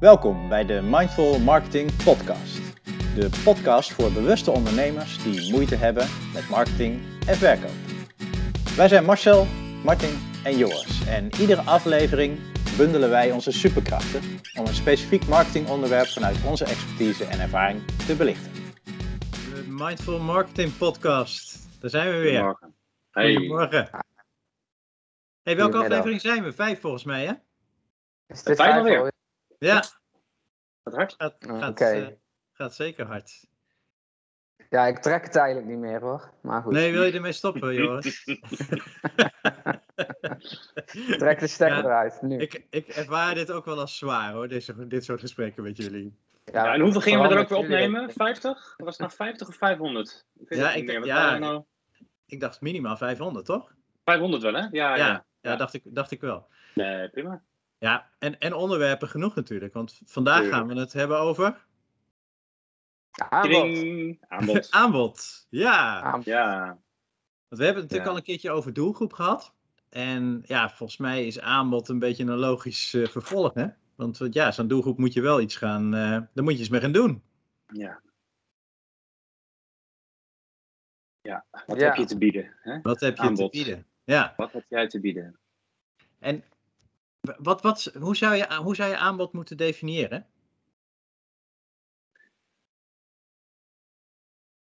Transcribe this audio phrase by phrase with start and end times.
[0.00, 2.56] Welkom bij de Mindful Marketing Podcast.
[3.14, 7.74] De podcast voor bewuste ondernemers die moeite hebben met marketing en verkoop.
[8.76, 9.46] Wij zijn Marcel,
[9.84, 12.38] Martin en Joris en iedere aflevering
[12.76, 14.20] bundelen wij onze superkrachten
[14.58, 18.52] om een specifiek marketingonderwerp vanuit onze expertise en ervaring te belichten.
[19.54, 22.32] De Mindful Marketing Podcast, daar zijn we weer.
[22.32, 22.74] Goedemorgen.
[23.10, 23.34] Hey.
[23.34, 23.90] Goedemorgen.
[25.42, 26.52] Hey, welke aflevering zijn we?
[26.52, 27.32] Vijf volgens mij, hè?
[28.26, 29.18] Is dit vijf alweer?
[29.60, 29.82] Ja.
[30.84, 31.14] Gaat hard?
[31.18, 32.06] Gaat, gaat, uh,
[32.52, 33.48] gaat zeker hard.
[34.70, 36.30] Ja, ik trek het eigenlijk niet meer hoor.
[36.42, 36.72] Maar goed.
[36.72, 38.24] Nee, wil je ermee stoppen, Joris?
[41.18, 42.38] trek de stekker ja, eruit, nu.
[42.38, 46.16] Ik, ik ervaar dit ook wel als zwaar hoor, deze, dit soort gesprekken met jullie.
[46.44, 48.12] Ja, ja en hoeveel gingen we er ook weer opnemen?
[48.12, 48.74] 50?
[48.76, 50.26] Was het nou 50 of 500?
[50.38, 51.64] Ik ja, ik, ja nou...
[52.26, 53.72] ik dacht minimaal 500, toch?
[54.04, 54.60] 500 wel, hè?
[54.60, 55.24] Ja, ja, ja.
[55.40, 56.48] ja dacht, ik, dacht ik wel.
[56.74, 57.42] Nee, prima.
[57.80, 59.72] Ja, en, en onderwerpen genoeg natuurlijk.
[59.72, 61.66] Want vandaag gaan we het hebben over.
[63.10, 64.16] Aanbod.
[64.28, 64.70] Aanbod.
[64.80, 66.00] Aanbod, ja.
[66.00, 66.24] Aanbod.
[66.24, 66.66] Ja.
[67.48, 69.54] Want we hebben het natuurlijk al een keertje over doelgroep gehad.
[69.88, 73.66] En ja, volgens mij is aanbod een beetje een logisch uh, vervolg, hè?
[73.94, 76.80] Want ja, zo'n doelgroep moet je wel iets gaan, uh, daar moet je iets mee
[76.80, 77.22] gaan doen.
[77.66, 78.00] Ja.
[81.20, 81.86] Ja, wat ja.
[81.86, 82.54] heb je te bieden?
[82.60, 82.80] Hè?
[82.80, 83.52] Wat heb je Aanbod.
[83.52, 83.86] te bieden?
[84.04, 84.34] Ja.
[84.36, 85.38] Wat heb jij te bieden?
[86.18, 86.44] En
[87.20, 90.26] wat, wat, hoe, zou je, hoe zou je aanbod moeten definiëren?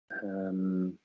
[0.08, 1.00] Um,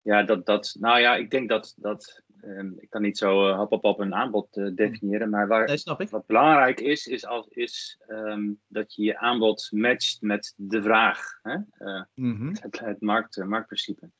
[0.00, 3.56] ja, dat, dat, nou ja, ik denk dat, dat um, ik kan niet zo uh,
[3.56, 7.48] hop op op een aanbod uh, definiëren, maar waar, nee, wat belangrijk is, is, als,
[7.48, 11.38] is um, dat je je aanbod matcht met de vraag.
[11.42, 11.56] Hè?
[11.78, 12.56] Uh, mm -hmm.
[12.60, 14.10] Het, het markt, marktprincipe.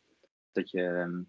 [0.53, 1.25] Dat je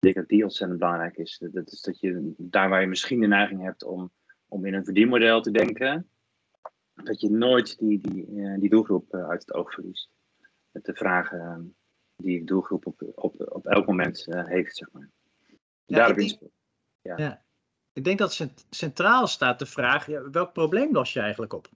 [0.00, 1.42] denk dat die ontzettend belangrijk is.
[1.52, 4.12] Dat is dat je daar waar je misschien de neiging hebt om,
[4.48, 6.10] om in een verdienmodel te denken,
[6.94, 10.10] dat je nooit die, die, uh, die doelgroep uh, uit het oog verliest.
[10.70, 11.58] Met de vragen uh,
[12.16, 15.10] die de doelgroep op, op, op elk moment heeft, zeg maar.
[15.84, 16.38] Ja, Daarop ik
[17.02, 17.16] ja.
[17.16, 17.44] ja.
[17.92, 21.68] Ik denk dat centraal staat de vraag, ja, welk probleem los je eigenlijk op?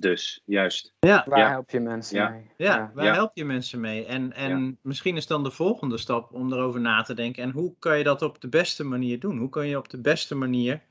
[0.00, 0.94] Dus, juist.
[0.98, 1.24] Ja.
[1.26, 1.48] Waar ja.
[1.48, 2.28] help je mensen ja.
[2.28, 2.50] mee?
[2.56, 2.90] Ja, ja.
[2.94, 4.06] waar help je mensen mee?
[4.06, 7.42] En, en misschien is dan de volgende stap om erover na te denken.
[7.42, 9.38] En hoe kan je dat op de beste manier doen?
[9.38, 10.82] Hoe kan je op de beste manier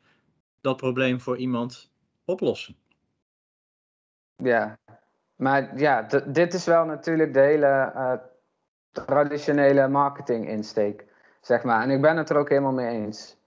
[0.61, 1.91] dat probleem voor iemand
[2.25, 2.75] oplossen?
[4.35, 4.77] Ja,
[5.35, 8.13] maar ja, dit is wel natuurlijk de hele uh,
[8.91, 11.05] traditionele marketing insteek,
[11.41, 11.83] zeg maar.
[11.83, 13.37] En ik ben het er ook helemaal mee eens.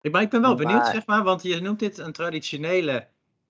[0.00, 3.06] Ik, maar ik ben wel benieuwd, zeg maar, want je noemt dit een traditionele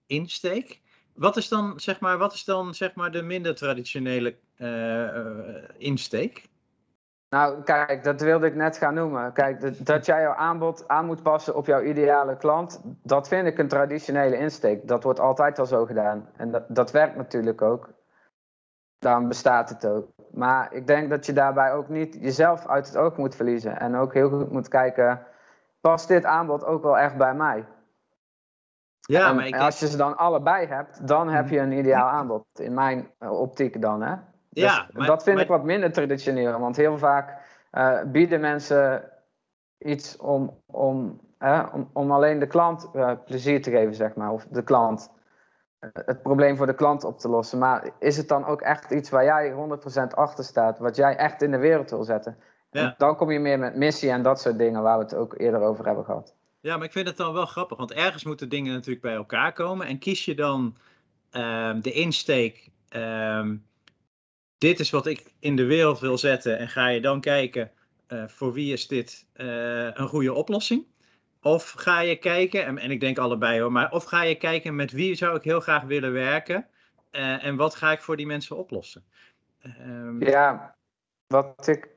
[0.07, 0.82] insteek.
[1.15, 5.65] Wat is dan, zeg maar, wat is dan zeg maar, de minder traditionele uh, uh,
[5.77, 6.51] insteek?
[7.29, 9.33] Nou, kijk, dat wilde ik net gaan noemen.
[9.33, 13.47] Kijk, dat, dat jij jouw aanbod aan moet passen op jouw ideale klant, dat vind
[13.47, 14.89] ik een traditionele insteek.
[14.89, 16.29] Dat wordt altijd al zo gedaan.
[16.37, 17.91] En dat, dat werkt natuurlijk ook.
[18.99, 20.09] Daarom bestaat het ook.
[20.31, 23.79] Maar ik denk dat je daarbij ook niet jezelf uit het oog moet verliezen.
[23.79, 25.27] En ook heel goed moet kijken,
[25.81, 27.65] past dit aanbod ook wel echt bij mij?
[29.13, 32.09] Ja, en maar ik als je ze dan allebei hebt, dan heb je een ideaal
[32.09, 32.45] aanbod.
[32.55, 34.15] In mijn optiek dan, hè?
[34.51, 35.45] Dus ja, maar, dat vind maar...
[35.45, 36.59] ik wat minder traditioneel.
[36.59, 37.39] Want heel vaak
[37.73, 39.11] uh, bieden mensen
[39.79, 44.31] iets om, om, uh, om, om, alleen de klant uh, plezier te geven, zeg maar.
[44.31, 45.11] Of de klant.
[45.93, 47.59] het probleem voor de klant op te lossen.
[47.59, 50.79] Maar is het dan ook echt iets waar jij 100% achter staat?
[50.79, 52.37] Wat jij echt in de wereld wil zetten?
[52.71, 52.95] Ja.
[52.99, 55.61] dan kom je meer met missie en dat soort dingen waar we het ook eerder
[55.61, 56.35] over hebben gehad.
[56.63, 59.53] Ja, maar ik vind het dan wel grappig, want ergens moeten dingen natuurlijk bij elkaar
[59.53, 59.87] komen.
[59.87, 60.77] En kies je dan
[61.33, 63.67] um, de insteek, um,
[64.59, 67.71] dit is wat ik in de wereld wil zetten, en ga je dan kijken
[68.09, 70.87] uh, voor wie is dit uh, een goede oplossing?
[71.41, 74.75] Of ga je kijken, en, en, ik denk allebei hoor, maar of ga je kijken
[74.75, 76.67] met wie zou ik heel graag willen werken
[77.13, 79.05] uh, en wat ga ik voor die mensen oplossen?
[79.87, 80.75] Um, ja,
[81.27, 81.89] wat ik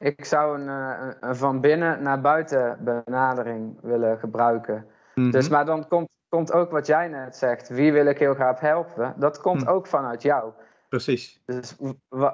[0.00, 4.86] ik zou een, een, een, van binnen naar buiten benadering willen gebruiken.
[5.14, 5.30] Mhm.
[5.30, 7.68] Dus, maar dan komt, komt ook wat jij net zegt.
[7.68, 9.14] Wie wil ik heel graag helpen?
[9.16, 9.70] Dat komt Mhm.
[9.70, 10.52] ook vanuit jou.
[10.88, 11.42] Precies.
[11.46, 11.76] Dus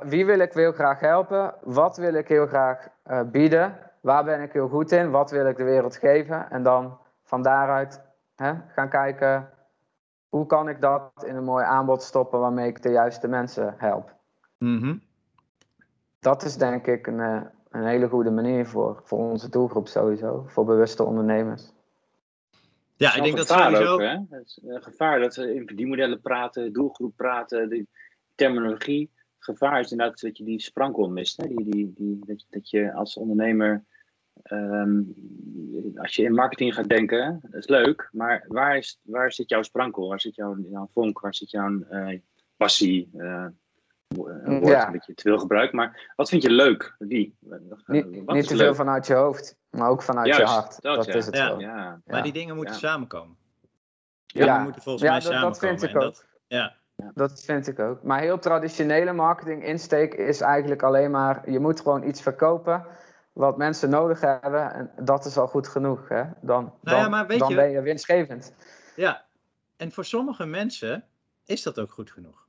[0.00, 1.54] wie wil ik heel graag helpen?
[1.62, 3.78] Wat wil ik heel graag uh, bieden?
[4.00, 5.10] Waar ben ik heel goed in?
[5.10, 6.50] Wat wil ik de wereld geven?
[6.50, 8.02] En dan van daaruit
[8.36, 9.50] hè, gaan kijken.
[10.28, 14.14] Hoe kan ik dat in een mooi aanbod stoppen waarmee ik de juiste mensen help?
[14.58, 15.02] Mm -hmm.
[16.18, 17.40] Dat is denk ik een, uh,
[17.76, 21.72] een hele goede manier voor, voor onze doelgroep sowieso, voor bewuste ondernemers.
[22.96, 23.92] Ja, ik denk dat sowieso...
[23.92, 24.18] Ook, hè?
[24.28, 27.88] Het is een gevaar dat we in verdienmodellen praten, doelgroep praten, die
[28.34, 29.10] terminologie.
[29.38, 31.36] Gevaar is inderdaad dat je die sprankel mist.
[31.36, 31.46] Hè?
[31.46, 33.84] Die, die, die, dat, je, dat je als ondernemer
[34.42, 35.02] ehm,
[35.96, 39.62] als je in marketing gaat denken, dat is leuk, maar waar, is, waar zit jouw
[39.62, 40.08] sprankel?
[40.08, 41.20] Waar zit jouw, jouw vonk?
[41.20, 42.18] Waar zit jouw eh,
[42.56, 43.10] passie?
[43.14, 43.46] Uh,
[44.08, 44.86] een woord ja.
[44.86, 46.94] een beetje te veel gebruik, maar wat vind je leuk?
[46.98, 47.36] Wie?
[47.86, 50.82] Niet, niet te veel vanuit je hoofd, maar ook vanuit je hart.
[50.82, 51.54] Dat, dat is het ja.
[51.58, 52.00] Ja.
[52.04, 53.36] Maar die dingen moeten samenkomen.
[54.26, 55.52] Ja, moeten volgens mij dat, samenkomen.
[55.52, 56.02] Dat vind ik ook.
[56.02, 56.74] Dat, ja.
[57.14, 58.02] Dat vind ik ook.
[58.02, 62.86] Maar heel traditionele marketing insteek is eigenlijk alleen maar, je moet gewoon iets verkopen
[63.32, 66.08] wat mensen nodig hebben en dat is al goed genoeg.
[66.08, 66.22] Hè?
[66.40, 68.54] Dan, nou dan, dan ben je winstgevend.
[68.94, 69.24] Ja,
[69.76, 71.04] en voor sommige mensen
[71.44, 72.45] is dat ook goed genoeg.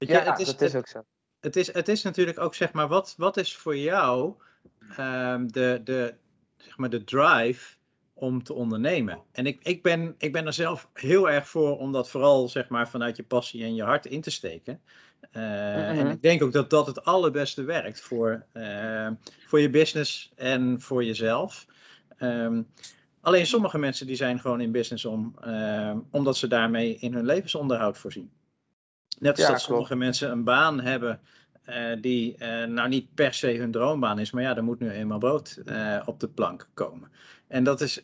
[0.00, 1.04] Weet je, ja, het is, dat is ook zo.
[1.40, 4.34] Het is, het is natuurlijk ook, zeg maar, wat, wat is voor jou
[4.98, 6.14] um, de, de,
[6.56, 7.76] zeg maar, de drive
[8.14, 9.22] om te ondernemen.
[9.32, 12.68] En ik, ik, ben, ik ben er zelf heel erg voor om dat vooral zeg
[12.68, 14.80] maar, vanuit je passie en je hart in te steken.
[15.32, 19.08] Uh, En ik denk ook dat dat het allerbeste werkt voor, uh,
[19.46, 21.66] voor je business en voor jezelf.
[22.18, 22.66] Um,
[23.20, 27.24] alleen sommige mensen die zijn gewoon in business om, uh, omdat ze daarmee in hun
[27.24, 28.30] levensonderhoud voorzien.
[29.18, 31.20] Net als ja, dat sommige mensen een baan hebben
[32.00, 35.62] die nou niet per se hun droombaan is, maar ja, er moet nu eenmaal brood
[36.04, 37.10] op de plank komen.
[37.48, 38.02] En dat is.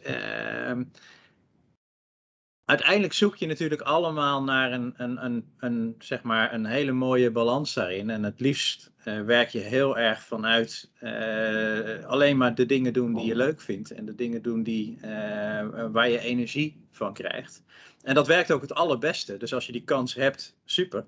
[2.66, 7.30] Uiteindelijk zoek je natuurlijk allemaal naar een, een, een, een, zeg maar een hele mooie
[7.30, 8.10] balans daarin.
[8.10, 13.14] En het liefst uh, werk je heel erg vanuit uh, alleen maar de dingen doen
[13.14, 13.90] die je leuk vindt.
[13.90, 17.62] En de dingen doen die, uh, waar je energie van krijgt.
[18.02, 19.36] En dat werkt ook het allerbeste.
[19.36, 21.04] Dus als je die kans hebt, super.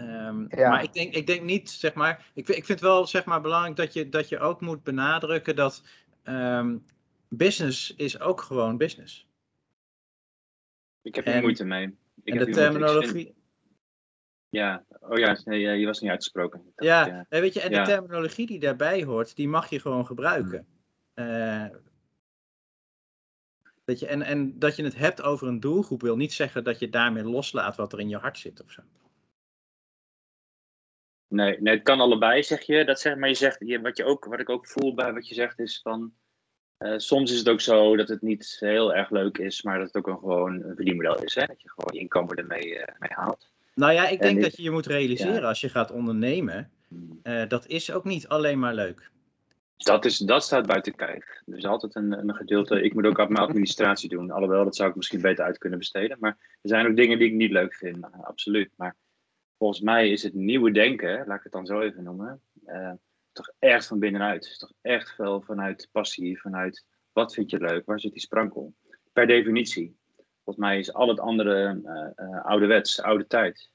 [0.00, 0.68] Um, ja.
[0.70, 3.76] Maar ik denk, ik denk niet, zeg maar, ik, ik vind wel zeg maar, belangrijk
[3.76, 5.82] dat je, dat je ook moet benadrukken dat
[6.24, 6.84] um,
[7.28, 9.28] business is ook gewoon business.
[11.02, 11.98] Ik heb er moeite mee.
[12.24, 13.34] Ik en de terminologie.
[14.48, 16.72] Ja, oh ja, nee, je was niet uitgesproken.
[16.76, 17.40] Ja, ja.
[17.40, 20.66] weet je, en de terminologie die daarbij hoort, die mag je gewoon gebruiken.
[21.14, 21.66] Uh,
[23.84, 26.78] dat je, en, en dat je het hebt over een doelgroep wil niet zeggen dat
[26.78, 28.82] je daarmee loslaat wat er in je hart zit of zo.
[31.28, 32.84] Nee, nee, het kan allebei, zeg je.
[32.84, 35.34] Dat zeg, maar je zegt, wat, je ook, wat ik ook voel bij wat je
[35.34, 36.14] zegt is van
[36.80, 39.86] uh, soms is het ook zo dat het niet heel erg leuk is, maar dat
[39.86, 41.34] het ook een, gewoon een verdienmodel is.
[41.34, 41.46] Hè?
[41.46, 43.50] Dat je gewoon je inkomen ermee uh, mee haalt.
[43.74, 46.70] Nou ja, ik denk dat je je moet realiseren als je gaat ondernemen.
[47.22, 49.10] Uh, dat is ook niet alleen maar leuk.
[49.76, 51.24] Dat, is, dat staat buiten kijf.
[51.46, 52.82] Er is altijd een, een gedeelte.
[52.82, 54.30] Ik moet ook mijn administratie doen.
[54.30, 56.16] Alhoewel, dat zou ik misschien beter uit kunnen besteden.
[56.20, 58.06] Maar er zijn ook dingen die ik niet leuk vind.
[58.22, 58.70] absoluut.
[58.76, 58.96] Maar
[59.58, 62.40] volgens mij is het nieuwe denken, laat ik het dan zo even noemen
[63.42, 64.58] toch echt van binnenuit.
[64.58, 68.74] toch echt veel vanuit passie, vanuit wat vind je leuk, waar zit die sprankel.
[69.12, 69.98] Per definitie.
[70.44, 73.70] Volgens mij is al het andere uh, uh, ouderwets, oude tijd.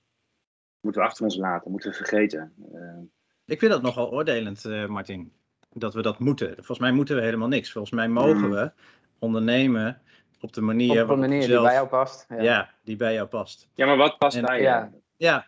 [0.79, 2.53] Moeten we achter ons laten, moeten we vergeten.
[2.73, 2.99] Uh,
[3.45, 5.33] ik vind dat nogal oordelend, Martin.
[5.69, 6.53] Dat we dat moeten.
[6.55, 7.71] Volgens mij moeten we helemaal niks.
[7.71, 8.49] Volgens mij mogen mm.
[8.49, 8.71] we
[9.19, 10.01] ondernemen
[10.41, 12.25] op de manier, op de manier die bij jou past.
[12.29, 12.41] Ja.
[12.41, 12.69] ja.
[12.83, 13.69] die bij jou past.
[13.73, 14.63] Ja, maar wat past bij je?
[14.63, 15.47] Ja, ja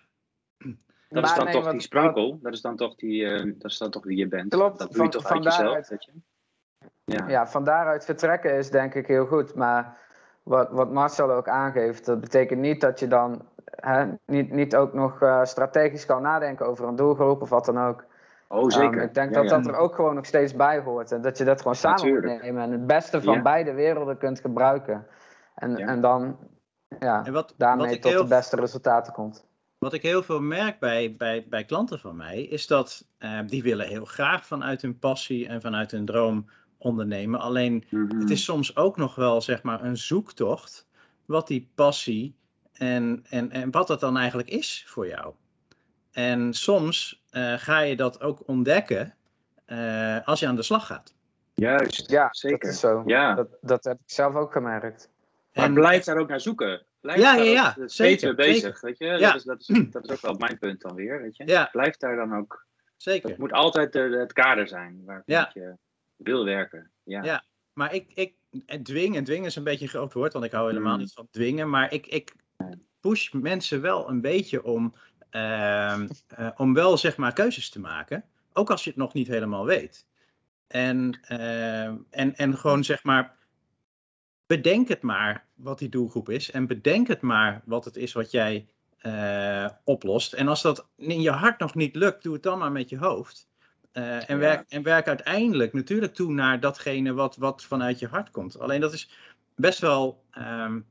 [1.07, 3.92] dat is dan toch die sprankel, dat is dan toch, die, uh, dat is dan
[3.92, 4.50] toch wie je bent.
[4.50, 6.12] Klopt, dat doe je toch van, uit jezelf, weet je?
[7.06, 7.27] Ja.
[7.27, 9.56] ja, van daaruit vertrekken is denk ik heel goed.
[9.56, 9.98] Maar
[10.44, 14.94] wat, wat Marcel ook aangeeft, dat betekent niet dat je dan hè, niet, niet ook
[14.94, 18.06] nog uh, strategisch kan nadenken over een doelgroep of wat dan ook.
[18.48, 18.98] Oh, zeker.
[18.98, 21.12] Um, ik denk dat dat er ook gewoon nog steeds bij hoort.
[21.12, 24.39] En dat je dat gewoon samen moet nemen en het beste van beide werelden kunt
[24.39, 25.07] gebruiken.
[25.56, 26.38] En, en dan
[27.00, 28.21] ja, en wat, daarmee wat tot heel...
[28.21, 29.46] de beste resultaten komt
[29.79, 33.63] wat ik heel veel merk bij, bij, bij klanten van mij, is dat uh, die
[33.63, 37.39] willen heel graag vanuit hun passie en vanuit hun droom ondernemen.
[37.39, 38.19] Alleen mhm.
[38.19, 40.87] het is soms ook nog wel zeg maar een zoektocht
[41.25, 42.35] wat die passie
[42.73, 45.33] en, en, en wat dat dan eigenlijk is voor jou.
[46.11, 49.13] En soms uh, ga je dat ook ontdekken
[49.67, 51.13] uh, als je aan de slag gaat.
[51.53, 52.59] Juist, ja, zeker.
[52.59, 53.03] Dat is zo.
[53.05, 53.33] Ja.
[53.33, 55.09] Dat, dat heb ik zelf ook gemerkt.
[55.53, 56.81] Maar blijf daar ook naar zoeken.
[57.01, 57.87] Blijf ja, ja, ja.
[57.87, 59.06] Zeker, bezig, weet je.
[59.06, 59.18] Ja.
[59.18, 61.47] Dat, is, dat, is, dat is ook wel mijn punt dan weer, weet je.
[61.47, 61.69] Ja.
[61.71, 62.66] Blijf daar dan ook.
[62.97, 63.30] Zeker.
[63.30, 65.51] Het moet altijd de, het kader zijn waar ja.
[65.54, 65.77] je
[66.16, 66.92] wil werken.
[67.04, 67.44] Ja, ja.
[67.73, 68.35] maar ik, ik
[68.66, 70.99] en dwingen, dwingen is een beetje een groot woord, want ik hou helemaal mm.
[70.99, 71.69] niet van dwingen.
[71.69, 72.35] Maar ik, ik
[72.99, 74.94] push mensen wel een beetje om,
[75.31, 75.99] uh,
[76.39, 78.23] uh, om wel zeg maar keuzes te maken.
[78.54, 80.06] Ook als je het nog niet helemaal weet.
[80.68, 83.36] En, uh, en, en gewoon zeg maar
[84.47, 88.31] bedenk het maar wat die doelgroep is en bedenk het maar wat het is wat
[88.31, 88.68] jij
[89.01, 90.33] uh, oplost.
[90.33, 92.97] En als dat in je hart nog niet lukt, doe het dan maar met je
[92.97, 93.47] hoofd.
[93.94, 98.31] Uh, en, werk, en werk uiteindelijk natuurlijk toe naar datgene wat, wat vanuit je hart
[98.31, 98.59] komt.
[98.59, 99.09] Alleen dat is
[99.56, 100.85] best wel um,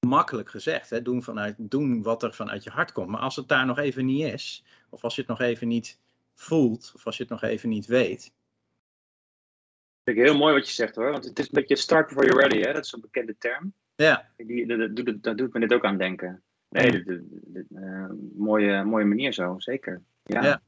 [0.00, 0.90] makkelijk gezegd.
[0.90, 1.02] Hè?
[1.02, 3.08] Doen, vanuit, doen wat er vanuit je hart komt.
[3.08, 5.98] Maar als het daar nog even niet is, of als je het nog even niet
[6.34, 8.32] voelt, of als je het nog even niet weet,
[10.04, 11.10] Vind ik heel mooi wat je zegt hoor.
[11.10, 12.60] Want het is een beetje start before you're ready.
[12.60, 12.72] Hè?
[12.72, 13.72] Dat is een bekende term.
[13.94, 14.28] Ja.
[14.36, 16.42] Die, dat, dat, dat doet me dit ook aan denken.
[16.68, 18.04] Nee, uh,
[18.36, 20.02] mooie, mooie manier zo, zeker.
[20.22, 20.42] Ja.
[20.42, 20.54] Ja.
[20.54, 20.62] Ik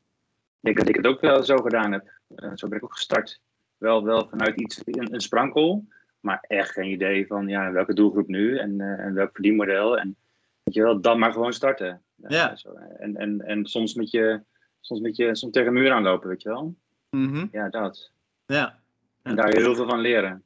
[0.60, 2.10] denk dat ik het ook wel zo gedaan heb.
[2.36, 3.40] Uh, zo ben ik ook gestart.
[3.76, 5.84] Wel, wel vanuit iets, een, een sprankel,
[6.20, 9.98] maar echt geen idee van ja, welke doelgroep nu en, uh, en welk verdienmodel.
[9.98, 10.16] En
[10.62, 12.02] weet je wel, dan maar gewoon starten.
[12.28, 12.56] Ja.
[12.56, 12.72] Zo.
[12.98, 14.40] En, en, en soms met je,
[14.80, 16.74] soms met je soms tegen een muur aanlopen, weet je wel.
[17.10, 17.48] Mm -hmm.
[17.52, 18.10] Ja, dat.
[18.46, 18.78] Ja.
[19.26, 20.44] En daar heel veel van leren.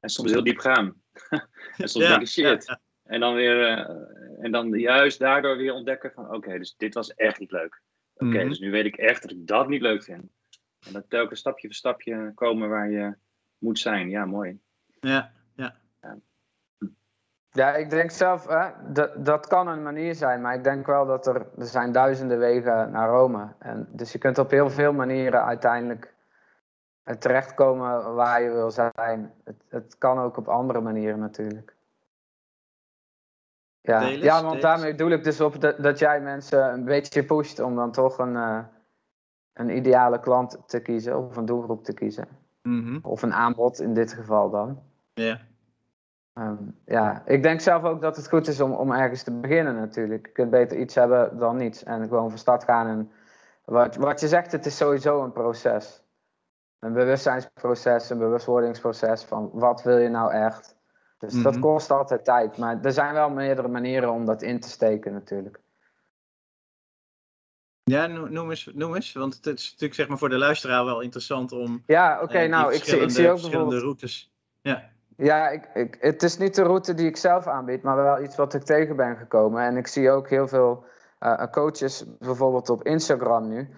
[0.00, 1.02] En soms heel diep gaan.
[1.76, 2.66] en soms Ja, denk je shit.
[2.66, 6.94] ja, En dan weer, uh, en dan juist daardoor weer ontdekken van oké, dus dit
[6.94, 7.80] was echt niet leuk.
[8.14, 8.48] Oké, Mhm.
[8.48, 10.22] dus nu weet ik echt dat ik dat niet leuk vind.
[10.86, 13.14] En dat telkens stapje voor stapje komen waar je
[13.58, 14.08] moet zijn.
[14.08, 14.58] Ja, mooi.
[15.00, 15.32] Ja.
[17.50, 21.06] Ja, ik denk zelf, hè, dat, dat kan een manier zijn, maar ik denk wel
[21.06, 23.52] dat er, er zijn duizenden wegen naar Rome.
[23.58, 26.14] En, dus je kunt op heel veel manieren uiteindelijk
[27.06, 29.32] eh, terechtkomen waar je wil zijn.
[29.44, 31.74] Het, het kan ook op andere manieren natuurlijk.
[33.80, 37.60] Ja, ja want daarmee doe ik dus op dat, dat jij mensen een beetje pusht
[37.60, 38.58] om dan toch een, eh,
[39.52, 42.28] een ideale klant te kiezen of een doelgroep te kiezen.
[42.62, 42.98] Mhm.
[43.02, 44.82] Of een aanbod in dit geval dan.
[45.14, 45.40] Ja.
[46.32, 49.74] Ehm, ja, ik denk zelf ook dat het goed is om, om ergens te beginnen
[49.74, 50.26] natuurlijk.
[50.26, 52.86] Je kunt beter iets hebben dan niets en gewoon van start gaan.
[52.86, 53.10] En
[53.64, 56.04] wat, wat je zegt, het is sowieso een proces.
[56.80, 60.74] Een bewustzijnsproces, een bewustwordingsproces van wat wil je nou echt.
[61.18, 61.60] Dus dat Mhm.
[61.60, 62.58] kost altijd tijd.
[62.58, 65.60] Maar er zijn wel meerdere manieren om dat in te steken natuurlijk.
[67.84, 69.12] Ja, no- noem eens, noem eens.
[69.12, 71.82] Want het is natuurlijk zeg maar voor de luisteraar wel interessant om.
[71.86, 74.32] Ja, oké, eh, nou, ik zie, ik zie ook verschillende routes.
[74.60, 74.82] Ja.
[75.16, 78.36] Ja, ik, ik, het is niet de route die ik zelf aanbied, maar wel iets
[78.36, 79.62] wat ik tegen ben gekomen.
[79.62, 80.84] En ik zie ook heel veel
[81.18, 83.68] eh, coaches, bijvoorbeeld op Instagram nu,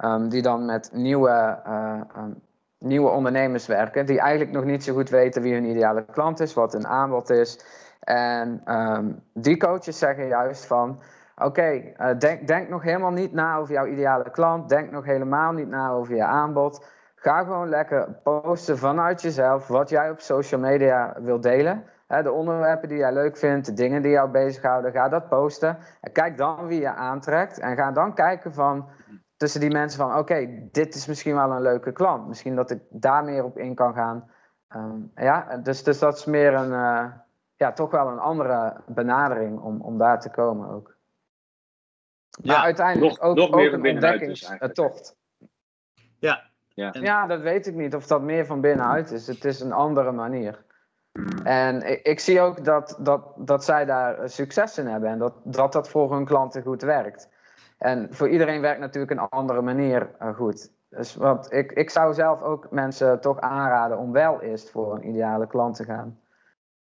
[0.00, 2.30] ehm, die dan met nieuwe, eh, ehm,
[2.78, 6.54] nieuwe ondernemers werken, die eigenlijk nog niet zo goed weten wie hun ideale klant is,
[6.54, 7.64] wat hun aanbod is.
[8.00, 11.00] En ehm, die coaches zeggen juist van,
[11.36, 15.52] oké, eh, denk, denk nog helemaal niet na over jouw ideale klant, denk nog helemaal
[15.52, 16.84] niet na over je aanbod.
[17.14, 21.84] Ga gewoon lekker posten vanuit jezelf wat jij op social media wilt delen.
[22.06, 25.78] De onderwerpen die jij leuk vindt, de dingen die jou bezighouden, ga dat posten.
[26.00, 27.58] En kijk dan wie je aantrekt.
[27.58, 28.88] En ga dan kijken van
[29.40, 32.28] tussen die mensen van oké, dit is misschien wel een leuke klant.
[32.28, 34.30] Misschien dat ik daar meer op in kan gaan.
[34.68, 37.04] Ehm, ja, dus, dus dat is meer een, eh,
[37.54, 40.96] ja, toch wel een andere benadering om, om daar te komen ook.
[42.42, 45.16] Maar Ja, uiteindelijk nog- ook, nog ook een dus ontdekkingstocht.
[46.18, 46.42] Ja.
[46.68, 46.92] Ja.
[46.92, 49.26] En- Ja, dat weet ik niet of dat meer van binnenuit is.
[49.26, 50.64] Het is een andere manier.
[51.44, 55.34] En ik, ik zie ook dat, dat, dat zij daar succes in hebben en dat,
[55.44, 57.28] dat dat voor hun klanten goed werkt.
[57.80, 60.72] En voor iedereen werkt natuurlijk een andere manier eh, goed.
[60.88, 65.08] Dus wat, ik, ik zou zelf ook mensen toch aanraden om wel eerst voor een
[65.08, 66.20] ideale klant te gaan.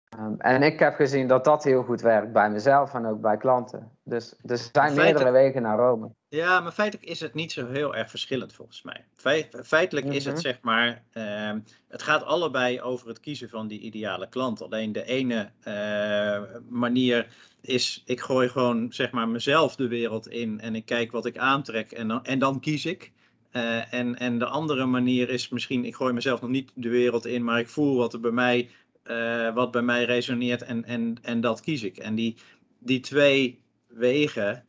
[0.09, 3.37] Ehm, en ik heb gezien dat dat heel goed werkt bij mezelf en ook bij
[3.37, 3.91] klanten.
[4.03, 6.11] Dus er zijn meerdere wegen naar Rome.
[6.31, 9.05] Ja, maar feitelijk is het niet zo heel erg verschillend volgens mij.
[9.17, 10.43] Feit- feitelijk is het Mhm.
[10.43, 14.63] zeg maar, ehm, het gaat allebei over het kiezen van die ideale klant.
[14.63, 17.27] Alleen de ene eh, manier
[17.61, 21.39] is, ik gooi gewoon zeg maar mezelf de wereld in en ik kijk wat ik
[21.39, 23.13] aantrek en dan, en dan kies ik.
[23.51, 27.27] Eh, en, en de andere manier is misschien, ik gooi mezelf nog niet de wereld
[27.27, 28.69] in, maar ik voel wat er bij mij,
[29.03, 31.97] eh, wat bij mij resoneert en, en, en dat kies ik.
[31.99, 32.37] En die,
[32.79, 34.65] die twee wegen,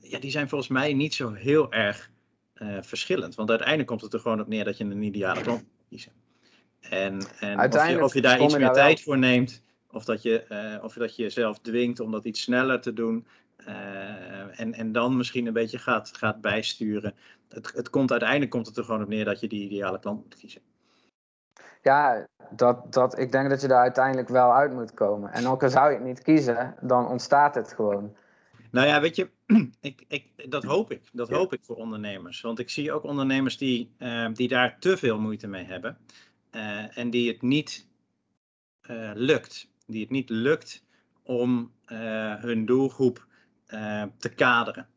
[0.00, 2.10] ja, die zijn volgens mij niet zo heel erg
[2.54, 3.34] eh, verschillend.
[3.34, 6.12] Want uiteindelijk komt het er gewoon op neer dat je een ideale klant moet kiezen.
[6.80, 10.04] En, en of, je, Uiteindelijk of je daar iets meer wel- tijd voor neemt, of
[10.04, 13.26] dat je, eh, of dat je jezelf dwingt om dat iets sneller te doen.
[13.56, 17.14] eh, en, en dan misschien een beetje gaat, gaat bijsturen.
[17.48, 20.22] Het, het komt, uiteindelijk komt het er gewoon op neer dat je die ideale klant
[20.22, 20.60] moet kiezen.
[21.82, 25.32] Ja, dat, dat, ik denk dat je daar uiteindelijk wel uit moet komen.
[25.32, 28.16] En ook al zou je het niet kiezen, dan ontstaat het gewoon.
[28.70, 29.30] Nou ja, weet je,
[29.80, 31.02] ik, ik, dat hoop ik.
[31.12, 32.40] Dat hoop ik voor ondernemers.
[32.40, 35.98] Want ik zie ook ondernemers die, eh, die daar te veel moeite mee hebben.
[36.50, 37.88] eh, en die het niet
[38.80, 39.70] eh, lukt.
[39.86, 40.84] Die het niet lukt
[41.22, 41.72] om
[42.38, 43.26] hun doelgroep
[44.18, 44.88] te kaderen.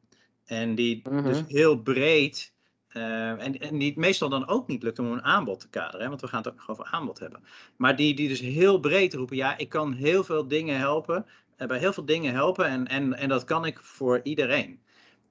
[0.45, 1.23] En die Mhm.
[1.23, 2.53] dus heel breed.
[2.87, 6.01] en, en die het meestal dan ook niet lukt om een aanbod te kaderen.
[6.01, 7.43] Hè, want we gaan het ook nog over aanbod hebben.
[7.77, 11.25] Maar die, die dus heel breed roepen: ja, ik kan heel veel dingen helpen
[11.67, 14.81] bij heel veel dingen helpen en, en, en dat kan ik voor iedereen.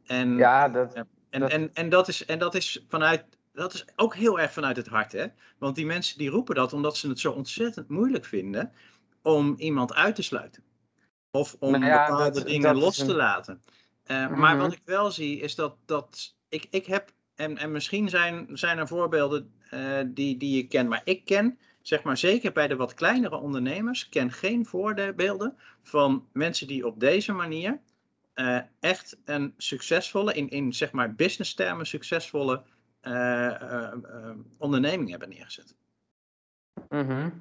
[0.06, 0.94] En, Ja, dat,
[1.30, 4.52] en, dat- en, en, dat is, en dat is vanuit, dat is ook heel erg
[4.52, 5.26] vanuit het hart, hè?
[5.58, 8.72] Want die mensen die roepen dat omdat ze het zo ontzettend moeilijk vinden
[9.22, 10.62] om iemand uit te sluiten.
[11.30, 13.62] Of om Nou ja, bepaalde dat- dingen dat los een- te laten.
[14.04, 14.62] Eh, Maar Mhm.
[14.62, 18.78] wat ik wel zie is dat, dat ik, ik heb en, en misschien zijn, zijn
[18.78, 22.76] er voorbeelden uh, die, die je kent, maar ik ken, zeg maar zeker bij de
[22.76, 27.80] wat kleinere ondernemers, ken geen voorbeelden van mensen die op deze manier
[28.34, 32.62] uh, echt een succesvolle, in, in zeg maar business termen succesvolle
[33.02, 33.92] uh,
[34.58, 35.74] onderneming hebben neergezet.
[36.88, 37.40] Mm -hmm.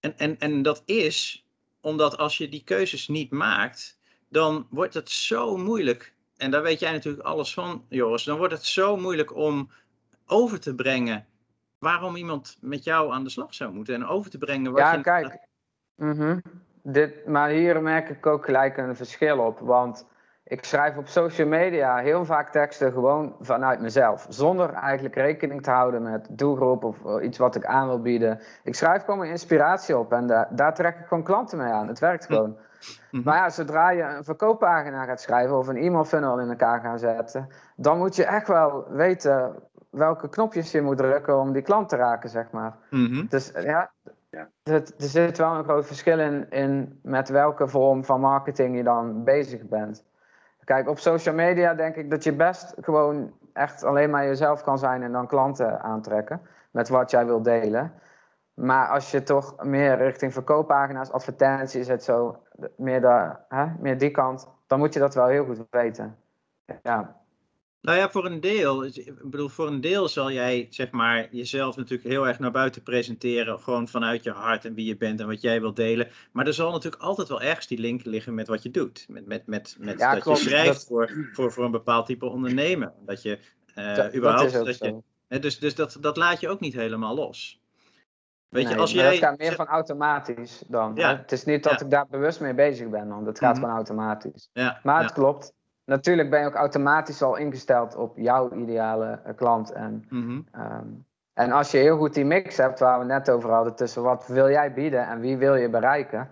[0.00, 1.44] en, en, en dat is
[1.80, 3.98] omdat als je die keuzes niet maakt,
[4.28, 6.14] dan wordt het zo moeilijk.
[6.36, 8.24] En daar weet jij natuurlijk alles van, Joris.
[8.24, 9.70] Dan wordt het zo moeilijk om
[10.26, 11.26] over te brengen
[11.80, 13.94] waarom iemand met jou aan de slag zou moeten.
[13.94, 15.00] En over te brengen wat ja, je...
[15.00, 15.38] kijk.
[15.96, 16.42] Mm -hmm.
[16.82, 19.58] Dit, maar hier merk ik ook gelijk een verschil op.
[19.58, 20.06] Want
[20.44, 24.26] ik schrijf op social media heel vaak teksten gewoon vanuit mezelf.
[24.28, 28.40] Zonder eigenlijk rekening te houden met doelgroep of iets wat ik aan wil bieden.
[28.64, 31.88] Ik schrijf gewoon mijn inspiratie op en da daar trek ik gewoon klanten mee aan.
[31.88, 32.56] Het werkt gewoon.
[33.10, 33.22] Mhm.
[33.24, 36.98] Maar ja, zodra je een verkooppagina gaat schrijven of een e-mail funnel in elkaar gaan
[36.98, 41.88] zetten, dan moet je echt wel weten welke knopjes je moet drukken om die klant
[41.88, 42.76] te raken, zeg maar.
[42.90, 43.26] Mhm.
[43.28, 43.90] Dus ja,
[44.62, 48.82] het, er zit wel een groot verschil in, in met welke vorm van marketing je
[48.82, 50.04] dan bezig bent.
[50.64, 54.78] Kijk, op social media denk ik dat je best gewoon echt alleen maar jezelf kan
[54.78, 57.92] zijn en dan klanten aantrekken met wat jij wil delen.
[58.54, 62.42] Maar als je toch meer richting verkooppagina's, advertenties, het zo,
[62.76, 66.16] meer, de, hè, meer die kant, dan moet je dat wel heel goed weten.
[66.82, 67.19] Ja,
[67.82, 68.84] Nou ja, voor een deel.
[68.84, 72.82] Ik bedoel, voor een deel zal jij zeg maar jezelf natuurlijk heel erg naar buiten
[72.82, 73.58] presenteren.
[73.60, 76.08] Gewoon vanuit je hart en wie je bent en wat jij wilt delen.
[76.32, 79.04] Maar er zal natuurlijk altijd wel ergens die link liggen met wat je doet.
[79.08, 80.38] Met, met, met, met Ja, dat klopt.
[80.40, 82.92] je schrijft Dat- voor, voor, voor een bepaald type ondernemer.
[83.06, 83.38] Dat je
[83.74, 84.52] eh, dat, überhaupt.
[84.52, 87.60] dat je, hè, dus dus dat, dat laat je ook niet helemaal los.
[88.48, 89.10] Weet je, als jij.
[89.10, 90.92] dat gaat meer van automatisch dan.
[90.94, 91.16] Ja.
[91.16, 91.84] Het is niet dat Ja.
[91.84, 93.60] ik daar bewust mee bezig ben, want het gaat Mhm.
[93.60, 94.48] gewoon automatisch.
[94.52, 95.02] ja, Maar ja.
[95.02, 95.52] het klopt.
[95.90, 99.72] Natuurlijk ben je ook automatisch al ingesteld op jouw ideale eh, klant.
[99.72, 100.40] En, Mhm.
[100.52, 100.86] ehm,
[101.34, 104.26] en als je heel goed die mix hebt waar we net over hadden tussen wat
[104.26, 106.28] wil jij bieden en wie wil je bereiken,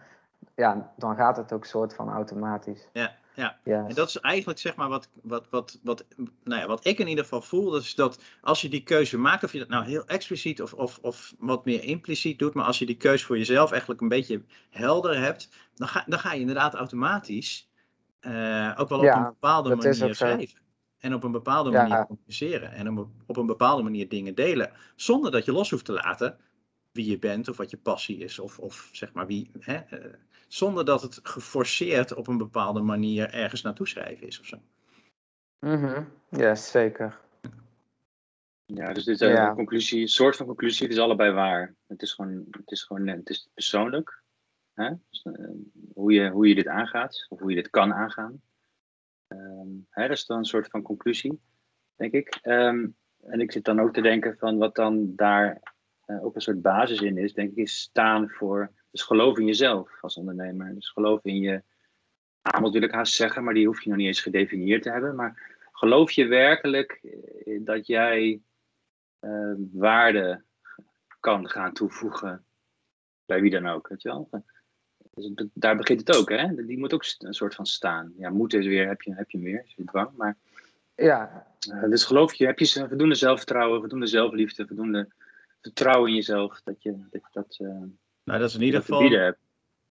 [0.55, 2.89] ja, dan gaat het ook soort van automatisch.
[2.93, 3.57] Ja, ja.
[3.65, 3.85] Ja.
[3.89, 6.05] En dat is eigenlijk zeg maar wat, wat, wat, wat,
[6.45, 7.71] nou ja, wat ik in ieder geval voel.
[7.71, 10.73] Dat is dat als je die keuze maakt, of je dat nou heel expliciet of,
[10.73, 12.55] of, of wat meer impliciet doet.
[12.55, 15.49] Maar als je die keuze voor jezelf eigenlijk een beetje helder hebt.
[15.75, 17.68] Dan ga, dan ga je inderdaad automatisch
[18.21, 20.61] eh, ook wel op Ja, een bepaalde manier schrijven.
[20.99, 21.83] En op een bepaalde Ja.
[21.83, 22.73] manier communiceren.
[22.73, 24.73] En op, op een bepaalde manier dingen delen.
[24.97, 26.39] Zonder dat je los hoeft te laten
[26.93, 28.39] wie je bent of wat je passie is.
[28.39, 29.51] Of, of zeg maar wie.
[29.59, 30.13] Hè, eh,
[30.49, 34.59] zonder dat het geforceerd op een bepaalde manier ergens naartoe schrijven is of zo.
[35.61, 36.03] Mhm.
[36.31, 37.19] Yes, zeker.
[38.67, 39.49] Ja, dus dit is Ja.
[39.49, 40.87] een conclusie, een soort van conclusie.
[40.87, 41.75] Het is allebei waar.
[41.87, 44.23] Het is gewoon, het is gewoon, het is persoonlijk.
[44.79, 44.91] Hè?
[45.11, 45.45] Dus, eh,
[45.95, 48.43] hoe, je, hoe je dit aangaat, of hoe je dit kan aangaan.
[49.27, 51.41] Ehm, hè, dat is dan een soort van conclusie,
[51.97, 52.39] denk ik.
[52.43, 52.87] Ehm,
[53.23, 55.61] en ik zit dan ook te denken van wat dan daar
[56.05, 59.47] eh, ook een soort basis in is, denk ik, is staan voor, dus geloof in
[59.47, 60.75] jezelf als ondernemer.
[60.75, 61.63] Dus geloof in je
[62.43, 65.15] aanbod wil ik haast zeggen, maar die hoef je nog niet eens gedefinieerd te hebben.
[65.15, 67.01] Maar geloof je werkelijk
[67.45, 68.41] eh, dat jij
[69.19, 70.45] eh, waarde
[71.21, 72.45] kan gaan toevoegen
[73.25, 74.29] bij wie dan ook, weet je wel?
[75.19, 76.65] Dus daar begint het ook, hè?
[76.67, 78.13] Die moet ook een soort van staan.
[78.19, 80.11] Ja, moeten is weer, heb je, heb je meer, is weer dwang.
[80.17, 80.37] Maar
[80.95, 85.09] Ja, eh, dus geloof je, heb je voldoende zelfvertrouwen, voldoende zelfliefde, voldoende
[85.61, 87.69] vertrouwen in jezelf, dat je dat, je dat, eh,
[88.25, 89.39] Nou, dat is in ieder geval, hebt.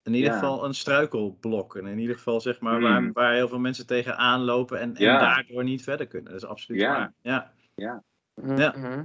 [0.03, 0.35] in ieder ja.
[0.39, 1.75] geval een struikelblok.
[1.75, 2.83] En in ieder geval zeg maar Mm.
[2.83, 5.19] waar, waar heel veel mensen tegenaan lopen en, en Ja.
[5.19, 6.31] daardoor niet verder kunnen.
[6.31, 6.87] Dat is absoluut Ja.
[6.97, 7.13] waar.
[7.21, 7.53] Ja.
[7.75, 8.03] Ja.
[8.35, 9.03] Mhm.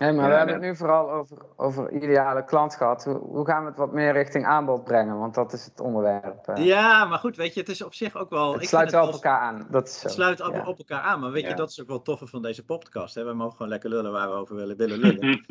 [0.00, 3.04] Maar Ja, we hebben het nu vooral over, over ideale klant gehad.
[3.04, 5.18] Hoe, hoe gaan we het wat meer richting aanbod brengen?
[5.18, 6.46] Want dat is het onderwerp.
[6.48, 6.64] eh.
[6.64, 8.52] ja, maar goed, weet je, het is op zich ook wel...
[8.52, 9.66] het ik sluit vind wel op elkaar aan.
[9.70, 10.02] Dat is zo.
[10.02, 10.66] Het sluit op, Ja.
[10.66, 13.14] op elkaar aan, maar weet je, dat is ook wel toffe van deze podcast.
[13.14, 13.24] Hè?
[13.24, 15.20] We mogen gewoon lekker lullen waar we over willen, willen lullen.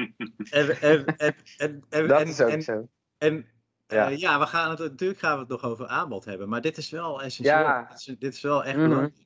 [0.49, 2.87] en, en, en, en, en, Dat en- is ook en- zo.
[3.17, 3.45] En
[3.87, 4.07] Ja.
[4.07, 4.17] ja.
[4.17, 6.89] ja, we gaan het, natuurlijk gaan we het nog over aanbod hebben, maar dit is
[6.89, 7.57] wel essentieel.
[7.59, 7.81] Ja.
[7.89, 8.83] Dit, is, dit is wel echt Mhm.
[8.87, 9.25] belangrijk.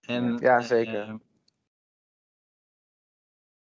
[0.00, 1.18] En, Ja, zeker.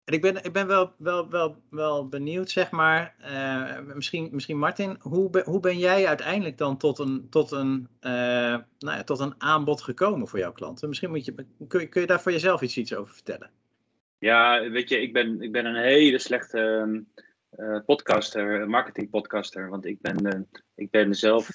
[0.05, 4.57] En ik ben, ik ben wel, wel, wel, wel benieuwd, zeg maar, eh, misschien, misschien
[4.57, 8.11] Martin, hoe, hoe ben jij uiteindelijk dan tot een, tot, een, eh,
[8.79, 10.87] nou ja, tot een aanbod gekomen voor jouw klanten?
[10.87, 11.33] Misschien moet je,
[11.67, 13.49] kun, je- kun je daar voor jezelf iets, iets over vertellen?
[14.19, 17.03] Ja, weet je, ik ben, ik ben een hele slechte
[17.49, 19.69] eh, podcaster, marketing podcaster.
[19.69, 21.49] Want ik ben, ik ben zelf,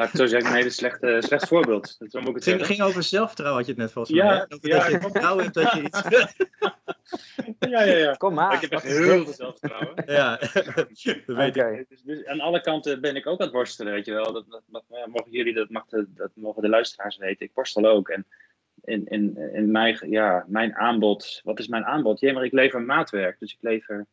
[0.00, 1.96] laat ik zo zeggen, een hele slechte, slecht voorbeeld.
[1.98, 4.34] Moet ik het ging, ging over zelfvertrouwen, had je het net volgens Ja, mij.
[4.36, 4.54] hè?
[4.54, 6.02] Over ja, dat je vertrouwen hebt dat je iets...
[7.58, 8.12] Ja, ja, ja.
[8.12, 8.54] Kom maar.
[8.54, 10.02] ik heb echt heel veel zelfvertrouwen.
[10.18, 10.86] ja, dat
[11.26, 11.62] weet ik.
[11.62, 11.84] Oké.
[11.88, 14.32] Dus, dus aan alle kanten ben ik ook aan het worstelen, weet je wel.
[14.32, 17.46] Dat, dat, dat- ja, mogen jullie, dat, mag de, dat mogen de luisteraars weten.
[17.46, 18.08] Ik worstel ook.
[18.08, 18.26] En
[18.84, 22.20] in, in, in mijn, ja, mijn aanbod, wat is mijn aanbod?
[22.20, 23.38] Ja, maar ik lever maatwerk.
[23.38, 24.06] Dus ik lever,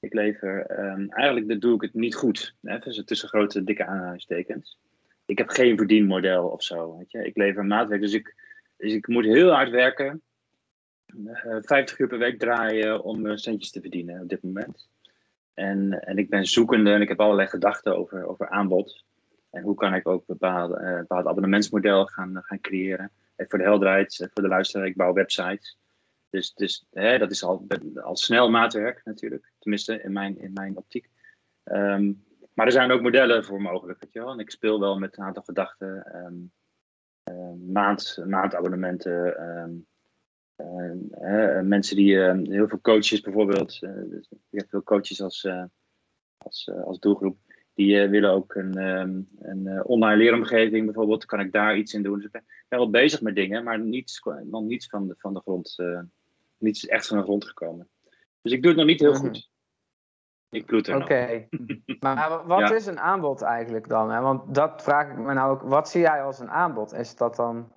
[0.00, 2.54] ik lever ehm, eigenlijk doe ik het niet goed.
[2.62, 2.78] Hè?
[2.78, 4.78] Dus tussen grote, dikke aanhalingstekens.
[5.32, 6.96] Ik heb geen verdienmodel of zo.
[6.98, 7.24] Weet je?
[7.24, 8.00] Ik lever maatwerk.
[8.00, 8.34] Dus ik,
[8.76, 10.22] dus ik moet heel hard werken.
[11.06, 14.88] Uh, eh, 50 uur per week draaien om centjes te verdienen op dit moment.
[15.54, 19.04] En, en ik ben zoekende en ik heb allerlei gedachten over, over aanbod.
[19.50, 23.10] En hoe kan ik ook bepaalde, uh, bepaalde abonnementsmodel gaan, gaan creëren.
[23.36, 25.78] En voor de helderheid, eh, voor de luisteraar, ik bouw websites.
[26.30, 27.66] Dus, dus hè, dat is al,
[28.02, 29.52] al snel maatwerk natuurlijk.
[29.58, 31.08] Tenminste, in mijn, in mijn optiek.
[31.64, 34.00] Um, maar er zijn ook modellen voor mogelijk.
[34.00, 34.32] Weet je wel?
[34.32, 36.16] En ik speel wel met een aantal gedachten.
[36.16, 36.52] Um,
[37.24, 39.36] um, maand, maandabonnementen.
[40.56, 43.80] Uh, mensen die, heel veel coaches bijvoorbeeld.
[43.80, 45.48] Dus ik heb veel coaches als,
[46.36, 47.36] als, als doelgroep
[47.74, 48.76] die willen ook een,
[49.38, 51.24] een online leeromgeving bijvoorbeeld.
[51.24, 52.16] Kan ik daar iets in doen?
[52.16, 55.40] Dus ik ben, wel bezig met dingen, maar niets, nog niets van de, van de
[55.40, 55.76] grond.
[56.58, 57.88] Niets is echt van de grond gekomen.
[58.42, 59.50] Dus ik doe het nog niet heel goed.
[60.52, 61.48] Ik Oké.
[62.00, 64.10] maar wat is een aanbod eigenlijk dan?
[64.10, 64.20] Hè?
[64.20, 65.62] Want dat vraag ik me nou ook.
[65.62, 66.92] Wat zie jij als een aanbod?
[66.92, 67.72] Is dat dan...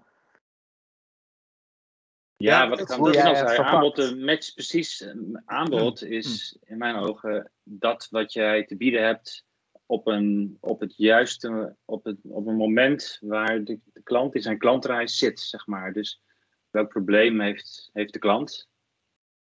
[2.35, 5.07] Ja, wat ik dan dat al zei, aanbod, de match precies.
[5.45, 6.07] Aanbod mm.
[6.07, 9.45] is in mijn ogen dat wat jij te bieden hebt
[9.85, 14.41] op, een, op het juiste, op, het, op een moment waar de, de klant in
[14.41, 15.93] zijn klantreis zit, zeg maar.
[15.93, 16.21] Dus
[16.69, 18.69] welk probleem heeft, heeft de klant?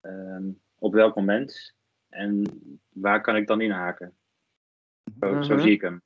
[0.01, 1.75] Um, op welk moment?
[2.09, 2.61] En
[2.93, 4.17] waar kan ik dan inhaken?
[5.19, 5.63] Zo, zo mhm.
[5.63, 6.01] zie ik hem.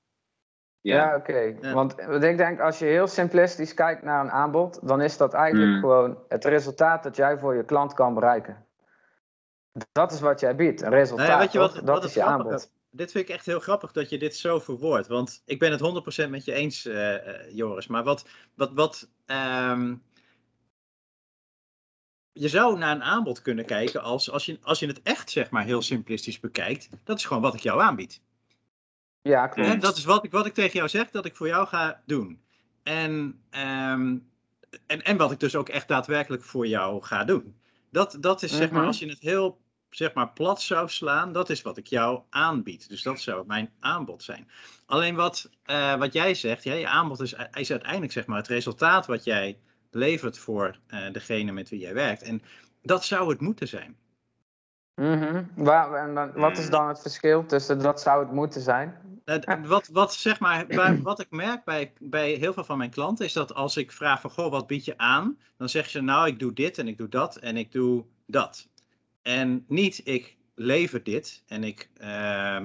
[0.81, 1.73] Ja, ja oké.
[1.73, 5.71] Want ik denk, als je heel simplistisch kijkt naar een aanbod, dan is dat eigenlijk
[5.71, 5.79] mm.
[5.79, 8.65] gewoon het resultaat dat jij voor je klant kan bereiken.
[9.91, 11.27] Dat is wat jij biedt, een resultaat.
[11.27, 13.91] Nou ja, weet je wat, dat is je aanbod dit vind ik echt heel grappig
[13.91, 15.07] dat je dit zo verwoordt.
[15.07, 17.87] Want ik ben het 100% met je eens, uh, Joris.
[17.87, 18.25] Maar wat.
[18.55, 20.03] wat, wat um,
[22.33, 25.49] je zou naar een aanbod kunnen kijken als, als, je, als je het echt zeg
[25.49, 26.89] maar heel simplistisch bekijkt.
[27.03, 28.21] Dat is gewoon wat ik jou aanbied.
[29.21, 29.69] Ja, klopt.
[29.69, 32.01] En dat is wat ik, wat ik tegen jou zeg dat ik voor jou ga
[32.05, 32.41] doen.
[32.83, 33.11] En,
[33.51, 34.29] um,
[34.87, 37.55] en, en wat ik dus ook echt daadwerkelijk voor jou ga doen.
[37.89, 38.87] Dat, dat is zeg maar, mhm.
[38.87, 42.89] als je het heel zeg maar plat zou slaan, dat is wat ik jou aanbied.
[42.89, 44.47] Dus dat zou mijn aanbod zijn.
[44.85, 48.47] Alleen wat, uh, wat jij zegt, ja, je aanbod is, is uiteindelijk zeg maar het
[48.47, 49.57] resultaat wat jij
[49.91, 52.21] levert voor uh, degene met wie jij werkt.
[52.21, 52.41] En
[52.81, 53.97] dat zou het moeten zijn.
[54.95, 58.95] Mm Waar, en dan, wat is dan het verschil tussen dat zou het moeten zijn?
[59.25, 60.65] Uh, wat, wat, zeg maar,
[61.01, 64.21] wat ik merk bij, bij heel veel van mijn klanten is dat als ik vraag
[64.21, 65.37] van goh, wat bied je aan?
[65.57, 68.67] Dan zeggen ze nou, ik doe dit en ik doe dat en ik doe dat.
[69.21, 72.61] En niet ik lever dit en ik uh,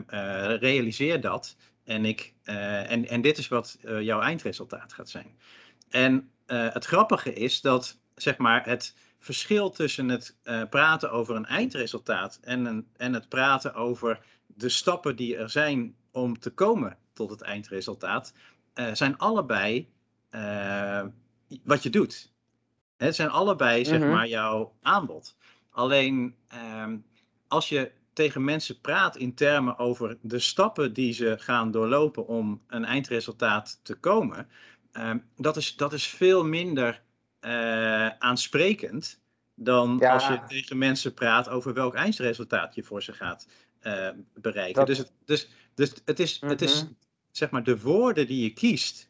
[0.58, 5.36] realiseer dat en, ik, en, en dit is wat jouw eindresultaat gaat zijn.
[5.88, 10.36] En het grappige is dat zeg maar, het verschil tussen het
[10.70, 15.96] praten over een eindresultaat en, een, en het praten over de stappen die er zijn
[16.10, 18.32] om te komen tot het eindresultaat,
[18.92, 19.88] zijn allebei
[21.64, 22.32] wat je doet.
[22.96, 24.10] Het zijn allebei zeg mhm.
[24.10, 25.36] maar jouw aanbod.
[25.70, 26.96] Alleen ehm,
[27.48, 32.62] als je tegen mensen praat in termen over de stappen die ze gaan doorlopen om
[32.66, 34.48] een eindresultaat te komen,
[34.98, 37.02] um, dat, is, dat is veel minder
[37.40, 39.20] uh, aansprekend
[39.54, 43.46] dan als je tegen mensen praat over welk eindresultaat je voor ze gaat
[43.82, 44.86] uh, bereiken.
[44.86, 46.92] Dus, het, dus, dus het is, het is mhm.
[47.30, 49.08] zeg maar de woorden die je kiest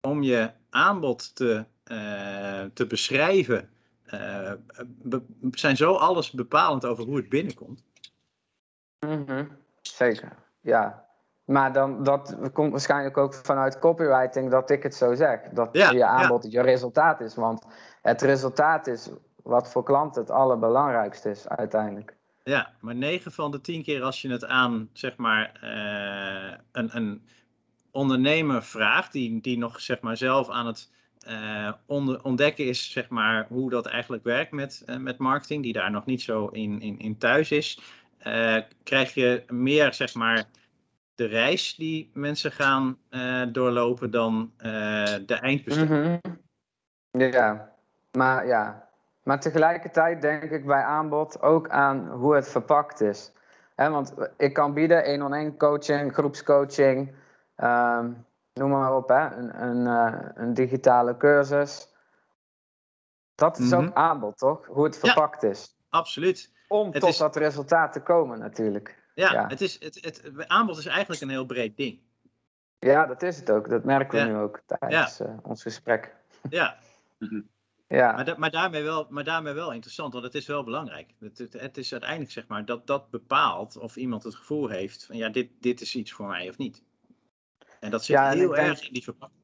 [0.00, 3.70] om je aanbod te, uh, te beschrijven
[4.14, 4.52] uh,
[5.50, 7.84] zijn zo alles bepalend over hoe het binnenkomt.
[9.06, 11.06] Mm Zeker, ja.
[11.44, 15.40] Maar dan, dat komt waarschijnlijk ook vanuit copywriting dat ik het zo zeg.
[15.40, 17.34] Dat je aanbod je resultaat is.
[17.34, 17.66] Want
[18.02, 19.10] het resultaat is
[19.42, 22.16] wat voor klanten het allerbelangrijkste is uiteindelijk.
[22.42, 26.96] Ja, maar 9 van de 10 keer als je het aan zeg maar, uh, een,
[26.96, 27.26] een
[27.90, 30.90] ondernemer vraagt, die, die nog zeg maar, zelf aan het
[31.28, 31.72] uh,
[32.22, 36.04] ontdekken is zeg maar, hoe dat eigenlijk werkt met, uh, met marketing, die daar nog
[36.04, 37.80] niet zo in, in, in thuis is,
[38.82, 40.44] krijg je meer zeg maar,
[41.14, 42.98] de reis die mensen gaan
[43.52, 44.52] doorlopen dan
[45.26, 46.20] de eindbestemming.
[46.22, 46.42] Mm
[47.10, 47.72] Ja,
[48.12, 48.88] maar ja.
[49.22, 53.32] Maar tegelijkertijd denk ik bij aanbod ook aan hoe het verpakt is.
[53.74, 57.14] He, want ik kan bieden één-on-één coaching, groepscoaching.
[57.56, 61.88] Um, noem maar op, hè, een, een, uh, een digitale cursus.
[63.34, 63.98] Dat is ook mhm.
[63.98, 64.66] aanbod, toch?
[64.66, 65.76] Hoe het verpakt is.
[65.88, 66.52] Absoluut.
[66.68, 69.02] Om tot dat resultaat te komen, natuurlijk.
[69.14, 72.00] Ja, Het, is, het, het, aanbod is eigenlijk een heel breed ding.
[72.78, 73.68] Ja, dat is het ook.
[73.68, 76.14] Dat merken we nu ook tijdens uh, ons gesprek.
[76.50, 76.76] Ja.
[77.18, 77.40] Mhm.
[77.88, 78.12] Ja.
[78.12, 81.14] Maar, da- maar, daarmee wel, maar daarmee wel interessant, want het is wel belangrijk.
[81.20, 85.06] Het, het, het is uiteindelijk zeg maar dat dat bepaalt of iemand het gevoel heeft
[85.06, 86.82] van ja, dit, dit is iets voor mij of niet.
[87.80, 89.40] En dat zit Ja, en heel denk- erg in die verpakking.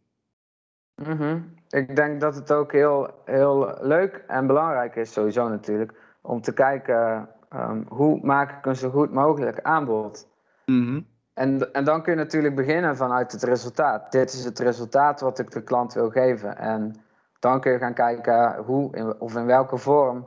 [0.94, 1.40] Mhm.
[1.68, 6.52] Ik denk dat het ook heel, heel leuk en belangrijk is, sowieso natuurlijk, om te
[6.52, 10.28] kijken ehm, hoe maak ik een zo goed mogelijk aanbod.
[10.66, 11.00] Mhm.
[11.34, 14.12] En, en dan kun je natuurlijk beginnen vanuit het resultaat.
[14.12, 16.56] Dit is het resultaat wat ik de klant wil geven.
[16.56, 16.94] En
[17.38, 20.26] dan kun je gaan kijken hoe in, of in welke vorm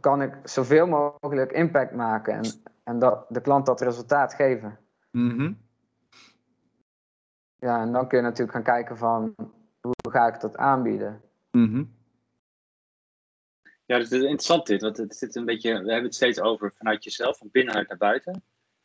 [0.00, 2.44] kan ik zoveel mogelijk impact maken en,
[2.84, 4.78] en dat, de klant dat resultaat geven.
[5.10, 5.52] Mhm.
[7.56, 9.34] Ja, en dan kun je natuurlijk gaan kijken van
[9.80, 11.20] hoe ga ik dat aanbieden.
[11.50, 11.84] Mhm.
[13.88, 16.40] Ja, dus het is interessant dit, want het zit een beetje, we hebben het steeds
[16.40, 18.42] over vanuit jezelf, van binnenuit naar buiten.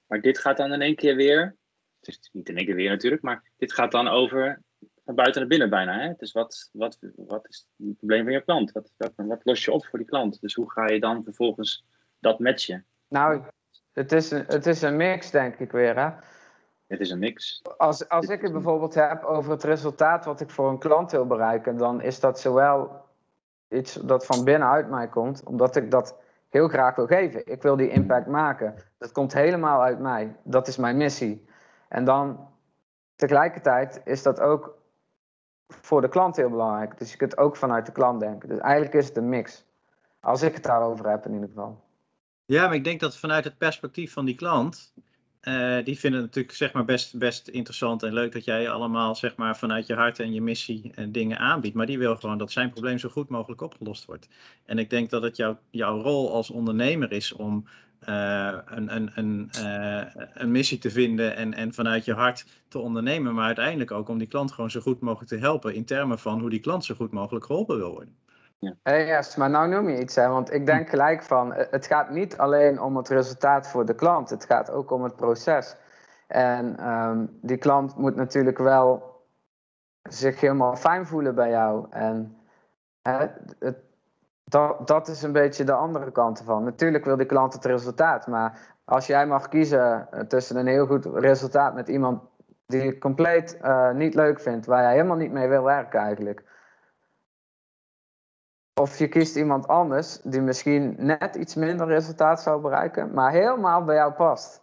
[0.08, 1.56] Maar dit gaat dan in één keer weer,
[2.00, 4.62] het is niet in één keer weer natuurlijk, maar dit gaat dan over
[5.06, 6.00] van buiten naar binnen bijna.
[6.00, 6.14] Hè?
[6.18, 8.72] Dus wat, wat, wat is het probleem van je klant?
[8.72, 10.42] Wat, wat, wat los je op voor die klant?
[10.42, 11.86] Dus hoe ga je dan vervolgens
[12.20, 12.86] dat matchen?
[13.08, 13.42] Nou,
[13.94, 16.00] het is een, het is een mix, denk ik weer.
[16.00, 16.10] Hè?
[16.88, 17.62] Het is een mix.
[17.78, 21.28] Als, als ik het bijvoorbeeld heb over het resultaat wat ik voor een klant wil
[21.28, 23.03] bereiken, dan is dat zowel
[23.74, 26.18] iets dat van binnenuit mij komt, omdat ik dat
[26.50, 27.52] heel graag wil geven.
[27.52, 28.76] Ik wil die impact maken.
[28.98, 30.36] Dat komt helemaal uit mij.
[30.44, 31.46] Dat is mijn missie.
[31.90, 32.48] En dan
[33.16, 34.78] tegelijkertijd is dat ook
[35.68, 36.98] voor de klant heel belangrijk.
[36.98, 38.50] Dus je kunt ook vanuit de klant denken.
[38.50, 39.66] Dus eigenlijk is het een mix.
[40.20, 41.82] Als ik het daarover heb in ieder geval.
[42.46, 44.94] Ja, maar ik denk dat vanuit het perspectief van die klant,
[45.44, 49.16] eh, die vinden het natuurlijk zeg maar best, best interessant en leuk dat jij allemaal
[49.16, 51.76] zeg maar vanuit je hart en je missie en dingen aanbiedt.
[51.76, 54.30] Maar die wil gewoon dat zijn probleem zo goed mogelijk opgelost wordt.
[54.66, 57.68] En ik denk dat het jouw jouw rol als ondernemer is om
[58.00, 62.80] eh, een, een, een, eh, een missie te vinden en, en vanuit je hart te
[62.80, 63.34] ondernemen.
[63.34, 66.40] Maar uiteindelijk ook om die klant gewoon zo goed mogelijk te helpen in termen van
[66.40, 68.16] hoe die klant zo goed mogelijk geholpen wil worden.
[68.84, 70.28] Hey, yes, maar nou noem je iets, hè?
[70.28, 73.96] want ik denk gelijk van, eh, het gaat niet alleen om het resultaat voor de
[73.96, 75.76] klant, het gaat ook om het proces.
[76.28, 79.22] En ehm, die klant moet natuurlijk wel
[80.04, 81.86] zich helemaal fijn voelen bij jou.
[81.90, 82.38] En
[83.02, 83.28] hè,
[83.60, 83.78] het,
[84.44, 86.64] dat, dat is een beetje de andere kant ervan.
[86.64, 90.86] Natuurlijk wil die klant het resultaat, maar als jij mag kiezen eh, tussen een heel
[90.86, 92.22] goed resultaat met iemand
[92.66, 96.44] die je compleet eh, niet leuk vindt, waar jij helemaal niet mee wil werken eigenlijk.
[98.82, 103.84] Of je kiest iemand anders die misschien net iets minder resultaat zou bereiken, maar helemaal
[103.84, 104.62] bij jou past.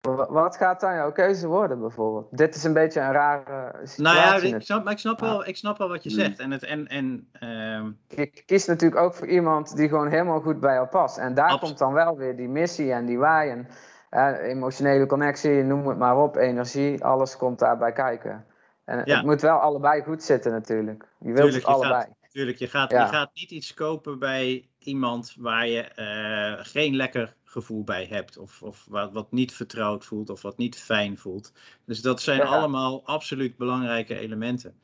[0.00, 2.36] Wa- Wat gaat dan jouw keuze worden bijvoorbeeld?
[2.36, 4.02] Dit is een beetje een rare situatie.
[4.02, 5.26] Nou ja, ik snap, maar ik snap, Ja.
[5.26, 6.18] wel, ik snap wel wat je Hmm.
[6.18, 6.38] zegt.
[6.38, 10.60] En, het, en, en ehm, Je kiest natuurlijk ook voor iemand die gewoon helemaal goed
[10.60, 11.18] bij jou past.
[11.18, 13.64] En daar Abs- komt dan wel weer die missie en die why
[14.10, 18.46] en emotionele connectie, noem het maar op, energie, alles komt daarbij kijken.
[18.84, 19.16] En Ja.
[19.16, 21.06] het moet wel allebei goed zitten natuurlijk.
[21.18, 22.04] Je wilt Tuurlijk, het allebei.
[22.32, 23.02] Tuurlijk, je gaat, Ja.
[23.04, 28.36] je gaat niet iets kopen bij iemand waar je eh, geen lekker gevoel bij hebt.
[28.38, 31.52] Of, of wat, wat niet vertrouwd voelt of wat niet fijn voelt.
[31.84, 32.44] Dus dat zijn Ja.
[32.44, 34.74] allemaal absoluut belangrijke elementen.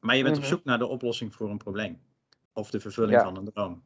[0.00, 0.50] Maar je bent op Mhm.
[0.50, 2.00] zoek naar de oplossing voor een probleem.
[2.52, 3.22] Of de vervulling Ja.
[3.24, 3.82] van een droom.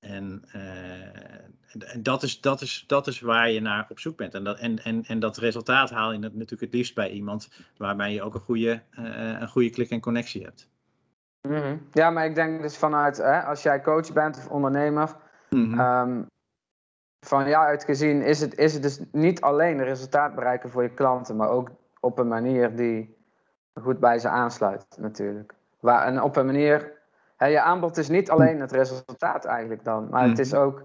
[0.00, 4.34] En, eh, en dat, is, dat, is, dat is waar je naar op zoek bent.
[4.34, 8.14] En dat, en, en, en dat resultaat haal je natuurlijk het liefst bij iemand waarmee
[8.14, 9.04] je ook een goede, eh,
[9.40, 10.68] een goede klik en connectie hebt.
[11.48, 11.76] Mhm.
[11.92, 15.16] Ja, maar ik denk dus vanuit, hè, als jij coach bent of ondernemer,
[15.50, 15.80] Mhm.
[15.80, 16.22] Ehm,
[17.20, 20.88] van jou uit gezien is het, is het dus niet alleen resultaat bereiken voor je
[20.94, 21.68] klanten, maar ook
[22.00, 23.16] op een manier die
[23.82, 25.54] goed bij ze aansluit natuurlijk.
[25.80, 26.92] Waar, en op een manier,
[27.36, 30.82] hè, je aanbod is niet alleen het resultaat eigenlijk dan, maar het is ook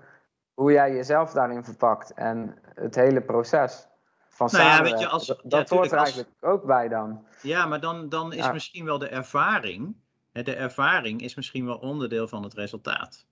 [0.54, 3.88] hoe jij jezelf daarin verpakt en het hele proces
[4.28, 7.26] van Nou ja, weet je, als- dat ja, hoort er als- eigenlijk ook bij dan.
[7.42, 8.52] Ja, maar dan, dan is Ja.
[8.52, 9.96] misschien wel de ervaring.
[10.32, 13.26] De ervaring is misschien wel onderdeel van het resultaat.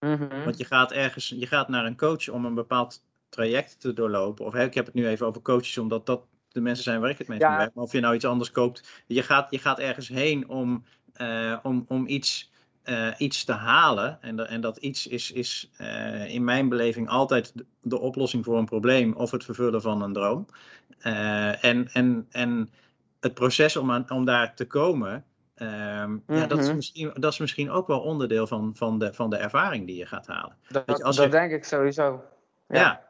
[0.00, 0.44] Mhm.
[0.44, 4.44] Want je gaat ergens, je gaat naar een coach om een bepaald traject te doorlopen.
[4.44, 7.18] Of ik heb het nu even over coaches, omdat dat de mensen zijn waar ik
[7.18, 7.56] het mee Ja.
[7.56, 7.74] werk.
[7.74, 11.58] Maar of je nou iets anders koopt, je gaat, je gaat ergens heen om, eh,
[11.62, 12.50] om, om iets,
[12.82, 14.22] eh, iets te halen.
[14.22, 18.58] En, en dat iets is, is eh, in mijn beleving altijd de, de oplossing voor
[18.58, 20.46] een probleem of het vervullen van een droom.
[21.60, 22.68] En, en, en
[23.20, 25.24] het proces om, aan, om daar te komen.
[25.60, 26.76] Ehm, ja, dat, is Mhm.
[26.76, 30.06] misschien, dat is misschien ook wel onderdeel van, van, de, van de ervaring die je
[30.06, 30.56] gaat halen.
[30.68, 32.24] Dat, Weet je, als dat je- denk ik sowieso.
[32.68, 33.08] Ja.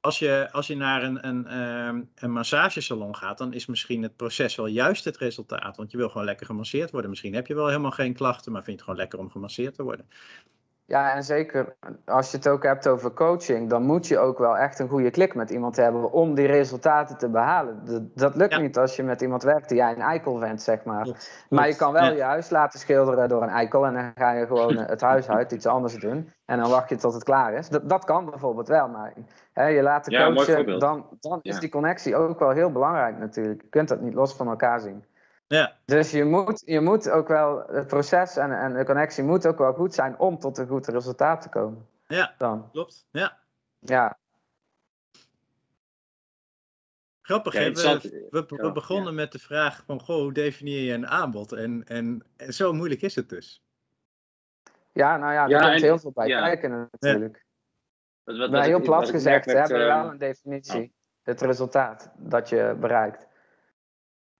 [0.00, 4.16] Als je, als je naar een, een, ehm, een massagesalon gaat, dan is misschien het
[4.16, 5.76] proces wel juist het resultaat.
[5.76, 7.10] Want je wil gewoon lekker gemasseerd worden.
[7.10, 9.74] Misschien heb je wel helemaal geen klachten, maar vind je het gewoon lekker om gemasseerd
[9.74, 10.08] te worden.
[10.92, 11.74] Ja, en zeker
[12.04, 15.10] als je het ook hebt over coaching, dan moet je ook wel echt een goede
[15.10, 17.80] klik met iemand hebben om die resultaten te behalen.
[17.84, 18.58] Dat, dat lukt Ja.
[18.60, 21.08] niet als je met iemand werkt die jij een eikel bent, zeg maar.
[21.48, 22.10] Maar je kan wel Ja.
[22.10, 25.28] je huis laten schilderen door een eikel en dan ga je gewoon eh, het huis
[25.28, 26.32] uit, iets anders doen.
[26.44, 27.68] En dan wacht je tot het klaar is.
[27.68, 29.12] Dat, dat kan bijvoorbeeld wel, maar
[29.52, 33.62] hè, je Ja, mooi coachen, dan, dan is die connectie ook wel heel belangrijk natuurlijk.
[33.62, 35.04] Je kunt dat niet los van elkaar zien.
[35.52, 39.46] Ja, Dus je moet, je moet ook wel, het proces en, en de connectie moet
[39.46, 41.86] ook wel goed zijn om tot een goed resultaat te komen.
[42.06, 42.70] ja, Dan.
[42.70, 43.06] klopt.
[43.10, 43.38] Ja.
[43.78, 44.18] Ja,
[47.22, 47.72] Grappig, Ja?
[47.72, 51.52] We, we, we Ja, begonnen met de vraag van, goh, hoe definieer je een aanbod?
[51.52, 53.62] En, en, en zo moeilijk is het dus.
[54.92, 56.40] ja nou ja, er Ja, komt en- heel veel bij ja.
[56.40, 57.44] kijken natuurlijk.
[58.24, 60.92] Wat, wat, Maar wat heel plat gezegd, we hebben eh, wel een definitie.
[61.22, 63.26] Het resultaat dat je bereikt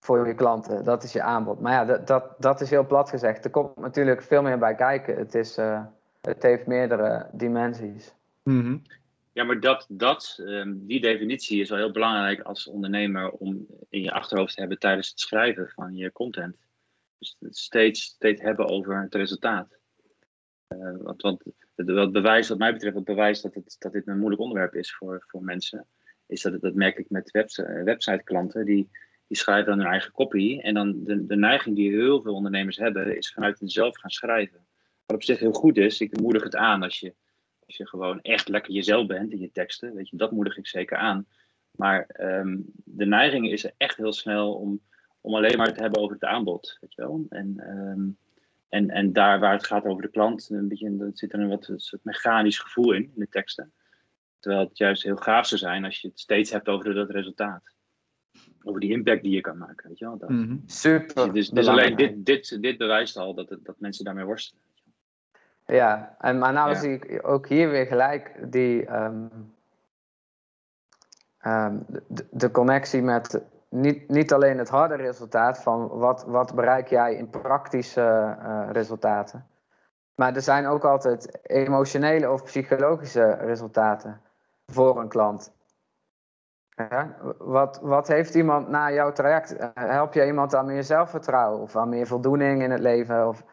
[0.03, 1.61] voor je klanten, dat is je aanbod.
[1.61, 3.45] Maar ja, dat, dat, dat is heel plat gezegd.
[3.45, 5.17] Er komt natuurlijk veel meer bij kijken.
[5.17, 5.85] Het, is, eh,
[6.21, 8.15] het heeft meerdere dimensies.
[8.43, 8.77] Mhm.
[9.33, 14.03] Ja, maar dat, dat, ehm, die definitie is wel heel belangrijk als ondernemer om in
[14.03, 16.57] je achterhoofd te hebben tijdens het schrijven van je content.
[17.19, 19.79] Dus het steeds, steeds hebben over het resultaat.
[20.67, 21.43] Eh, want, want
[21.75, 24.75] het, wat bewijst, wat mij betreft, wat bewijst dat, het, dat dit een moeilijk onderwerp
[24.75, 25.87] is voor, voor mensen,
[26.27, 28.91] is dat, het- dat merk ik met webs- eh, website-klanten, die,
[29.33, 30.59] die schrijven dan hun eigen copy.
[30.59, 34.67] En dan de, de neiging die heel veel ondernemers hebben, is vanuit zelf gaan schrijven.
[35.07, 37.15] Wat op zich heel goed is, ik moedig het aan als je
[37.67, 40.67] als je gewoon echt lekker jezelf bent in je teksten, weet je, dat moedig ik
[40.67, 41.27] zeker aan.
[41.71, 44.81] Maar ehm, de neiging is echt heel snel om,
[45.21, 47.27] om alleen maar te hebben over het aanbod, weet je wel.
[47.29, 48.09] En, ehm,
[48.69, 51.49] en, en daar waar het gaat over de klant, een beetje, er zit er een
[51.49, 53.73] wat een soort mechanisch gevoel in, in de teksten.
[54.39, 57.75] Terwijl het juist heel gaaf zou zijn als je het steeds hebt over dat resultaat.
[58.65, 60.19] Over die impact die je kan maken, weet je wel.
[60.19, 60.29] Dat.
[60.29, 60.57] Mhm.
[60.67, 61.33] Super.
[61.33, 64.63] Dus, dus alleen dit, dit, dit bewijst al dat, dat mensen daarmee worstelen.
[65.67, 66.75] Ja, en, maar nou Ja.
[66.75, 69.27] zie ik ook hier weer gelijk die, ehm,
[71.39, 76.89] ehm, de, de connectie met niet, niet alleen het harde resultaat van wat, wat bereik
[76.89, 79.47] jij in praktische eh, resultaten.
[80.15, 84.21] Maar er zijn ook altijd emotionele of psychologische resultaten
[84.67, 85.53] voor een klant.
[86.77, 89.57] Ja, wat, wat heeft iemand na jouw traject?
[89.57, 93.29] Eh, Help je iemand aan meer zelfvertrouwen of aan meer voldoening in het leven?
[93.29, 93.45] Of,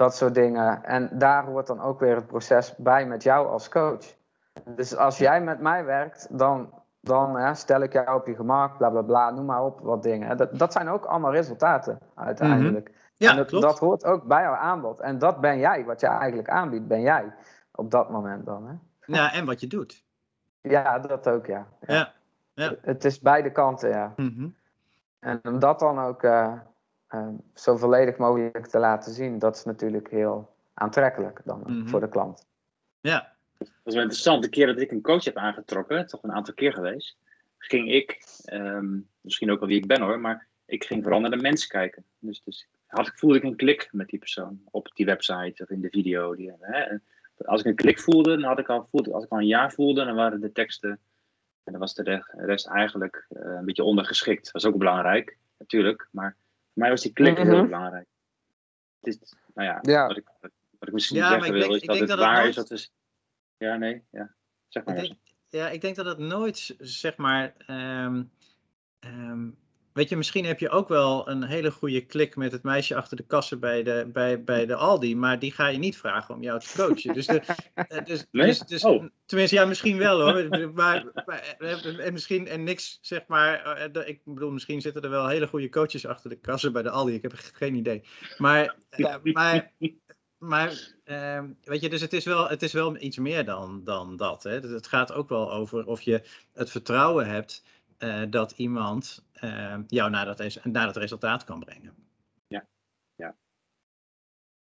[0.00, 0.84] dat soort dingen.
[0.84, 4.04] En daar hoort dan ook weer het proces bij met jou als coach.
[4.64, 8.76] Dus als jij met mij werkt, dan, dan hè, stel ik jou op je gemak,
[8.76, 10.36] bla bla bla, noem maar op wat dingen.
[10.36, 12.90] Dat, dat zijn ook allemaal resultaten uiteindelijk.
[13.16, 13.64] Ja, en dat, klopt.
[13.64, 15.00] dat hoort ook bij jouw aanbod.
[15.00, 17.32] En dat ben jij, wat je eigenlijk aanbiedt, ben jij
[17.72, 18.66] op dat moment dan.
[18.66, 18.74] Hè?
[19.16, 20.04] Ja, en wat je doet.
[20.60, 21.66] Ja, dat ook, ja.
[21.80, 21.94] Ja.
[21.94, 22.12] Ja.
[22.82, 24.12] Het is beide kanten, ja.
[24.16, 24.48] Mhm.
[25.18, 26.58] En om dat dan ook eh,
[27.06, 31.86] eh, zo volledig mogelijk te laten zien, dat is natuurlijk heel aantrekkelijk dan Mhm.
[31.86, 32.46] voor de klant.
[33.00, 33.32] Ja.
[33.58, 34.42] Dat is wel interessant.
[34.42, 37.16] De keer dat ik een coach heb aangetrokken, toch een aantal keer geweest,
[37.58, 41.30] ging ik, ehm, misschien ook wel wie ik ben hoor, maar ik ging vooral naar
[41.30, 42.04] de mens kijken.
[42.18, 45.80] Dus, dus had, voelde ik een klik met die persoon op die website of in
[45.80, 46.34] de video.
[46.34, 46.80] Die, hè.
[46.80, 47.02] En
[47.44, 49.70] Als ik een klik voelde, dan had ik al, voelde, als ik al een ja
[49.70, 50.98] voelde, dan waren de teksten,
[51.72, 54.44] en dan was de re- rest eigenlijk eh, een beetje ondergeschikt.
[54.44, 56.36] Dat was ook belangrijk, natuurlijk, maar
[56.72, 57.46] voor mij was die klik Mhm.
[57.50, 58.06] heel belangrijk.
[59.00, 60.06] Het is, nou ja, Ja.
[60.06, 60.28] Wat, ik,
[60.78, 62.48] wat ik misschien Ja, zeggen ik wil, denk- is dat het dat het waar nooit-
[62.48, 62.54] is.
[62.54, 62.92] Dat is
[63.56, 64.34] ja, nee, ja.
[64.68, 64.96] Zeg maar.
[64.96, 67.54] Ik denk, ja, ik denk dat het nooit, zeg maar.
[67.66, 68.22] ehm,
[68.98, 69.48] ehm,
[69.92, 73.16] weet je, misschien heb je ook wel een hele goede klik met het meisje achter
[73.16, 76.42] de kassen bij de, bij, bij de Aldi, maar die ga je niet vragen om
[76.42, 77.14] jou te coachen.
[77.14, 77.40] Dus, de,
[77.74, 78.46] eh, dus, Nee?
[78.46, 79.04] dus, dus Oh.
[79.26, 80.48] tenminste, ja, misschien wel hoor.
[80.74, 83.62] Maar, maar eh, en misschien en niks, zeg maar.
[83.62, 86.90] eh, Ik bedoel, misschien zitten er wel hele goede coaches achter de kassen bij de
[86.90, 87.14] Aldi.
[87.14, 88.02] Ik heb geen idee.
[88.38, 88.76] Maar,
[89.32, 89.72] maar
[90.40, 94.16] maar ehm, weet je, dus het is wel, het is wel iets meer dan, dan
[94.16, 94.42] dat.
[94.42, 94.50] Hè?
[94.50, 96.22] Het gaat ook wel over of je
[96.52, 97.64] het vertrouwen hebt
[98.00, 101.94] eh, dat iemand ehm, jou naar dat, res- naar dat resultaat kan brengen.
[102.46, 102.64] Ja,
[103.14, 103.34] ja.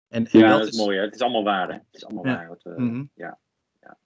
[0.08, 0.98] En, en Ja, dat, dat is mooi.
[0.98, 1.04] Hè?
[1.04, 1.68] Het is allemaal waar.
[1.68, 1.74] Hè?
[1.74, 2.36] Het is allemaal Ja.
[2.36, 2.48] waar.
[2.48, 3.04] Wat we, Mhm.
[3.14, 3.38] ja,
[3.82, 3.98] ja.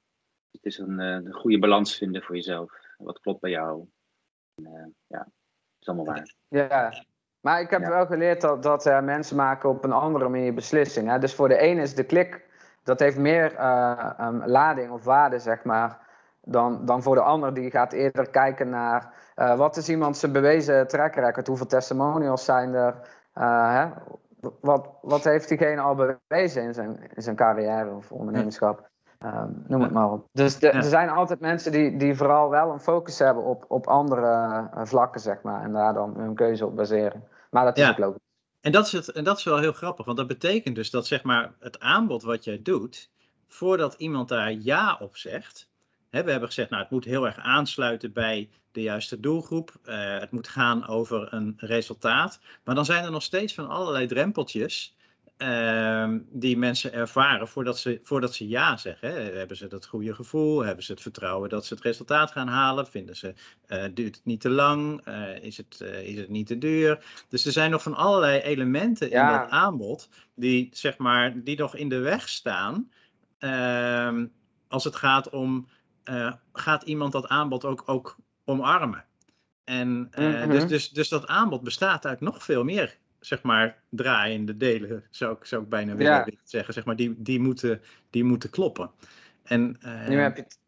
[0.52, 2.72] Het is een, eh, een goede balans vinden voor jezelf.
[2.98, 3.88] Wat klopt bij jou.
[4.56, 6.34] En, eh, ja, het is allemaal waar.
[6.48, 7.04] Ja,
[7.40, 7.90] maar ik heb Ja.
[7.90, 11.13] wel geleerd dat, dat eh, mensen maken op een andere manier beslissingen.
[11.13, 11.20] Hè?
[11.20, 12.46] Dus voor de ene is de klik,
[12.84, 16.06] dat heeft meer eh, ehm, lading of waarde, zeg maar,
[16.41, 17.54] dan, dan voor de ander.
[17.54, 22.46] Die gaat eerder kijken naar eh, wat is iemand zijn bewezen track record, hoeveel testimonials
[22.46, 22.96] zijn er,
[23.34, 23.88] eh, hè?
[24.62, 28.90] Wat, wat heeft diegene al bewezen in zijn, in zijn carrière of ondernemerschap.
[29.20, 30.28] Ehm, noem het maar op.
[30.32, 30.74] Dus de- Ja.
[30.74, 34.26] er zijn altijd mensen die, die vooral wel een focus hebben op, op andere
[34.74, 35.64] eh, vlakken, zeg maar.
[35.64, 37.24] En daar dan hun keuze op baseren.
[37.52, 37.90] Maar dat is Ja.
[37.90, 38.22] ook logisch.
[38.62, 41.08] En dat, is het, en dat is wel heel grappig, want dat betekent dus dat
[41.08, 43.10] zeg maar, het aanbod wat jij doet,
[43.48, 45.70] voordat iemand daar ja op zegt.
[46.24, 49.76] We hebben gezegd, nou, het moet heel erg aansluiten bij de juiste doelgroep.
[49.86, 52.39] Uh, het moet gaan over een resultaat.
[52.63, 54.95] Maar dan zijn er nog steeds van allerlei drempeltjes
[55.38, 59.11] uh, die mensen ervaren voordat ze, voordat ze ja zeggen.
[59.11, 59.20] Hè.
[59.20, 60.63] Hebben ze dat goede gevoel?
[60.65, 62.88] Hebben ze het vertrouwen dat ze het resultaat gaan halen?
[62.88, 63.34] Vinden ze,
[63.68, 65.07] uh, duurt het niet te lang?
[65.07, 67.05] Uh, is, het, is het niet te duur?
[67.30, 69.34] Dus er zijn nog van allerlei elementen ja.
[69.34, 72.91] in dat aanbod die, zeg maar, die nog in de weg staan.
[73.39, 74.26] Ehm,
[74.68, 75.68] als het gaat om,
[76.53, 79.05] gaat iemand dat aanbod ook, ook omarmen?
[79.64, 80.49] En mm -hmm.
[80.49, 85.36] dus, dus, dus dat aanbod bestaat uit nog veel meer zeg maar, draaiende delen, zou
[85.36, 86.28] ik, zou ik bijna willen ja.
[86.43, 86.74] zeggen.
[86.74, 88.91] Zeg maar, die, die, moeten, die moeten kloppen.
[89.43, 90.60] En, uh, nu heb je het...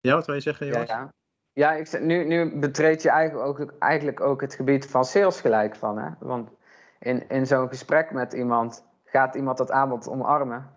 [0.00, 1.12] Ja, wat wil je zeggen, Ja, ja.
[1.52, 5.76] ja ik, nu, nu betreed je eigenlijk ook, eigenlijk ook het gebied van sales gelijk
[5.76, 5.98] van.
[5.98, 6.10] Hè?
[6.18, 6.50] Want
[6.98, 10.70] in, in zo'n gesprek met iemand gaat iemand dat aanbod omarmen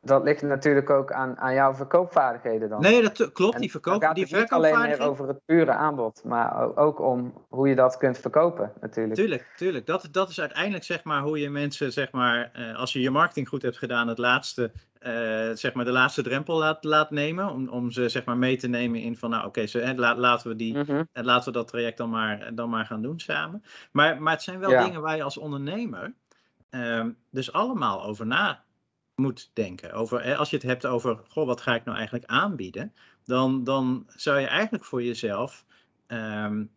[0.00, 2.80] dat ligt natuurlijk ook aan, aan jouw verkoopvaardigheden dan.
[2.80, 3.58] Nee, dat klopt.
[3.58, 7.32] Die verkoop, gaat die het niet alleen meer over het pure aanbod, maar ook om
[7.48, 9.14] hoe je dat kunt verkopen natuurlijk.
[9.14, 9.86] Tuurlijk, tuurlijk.
[9.86, 13.10] Dat, dat is uiteindelijk zeg maar hoe je mensen, zeg maar, uh, als je je
[13.10, 15.10] marketing goed hebt gedaan, het laatste, uh,
[15.54, 17.50] zeg maar de laatste drempel laat, laat nemen.
[17.50, 20.56] Om, om ze zeg maar mee te nemen in van, nou oké, okay, laten, we
[20.56, 21.08] die, mm -hmm.
[21.12, 23.62] laten we dat traject dan maar, dan maar gaan doen samen.
[23.92, 24.84] Maar, maar het zijn wel ja.
[24.84, 26.14] dingen waar je als ondernemer
[26.70, 28.64] uh, dus allemaal over na
[29.18, 29.92] moet denken.
[29.92, 32.92] Over, als je het hebt over, goh, wat ga ik nou eigenlijk aanbieden?
[33.24, 35.64] Dan, dan zou je eigenlijk voor jezelf
[36.06, 36.70] um,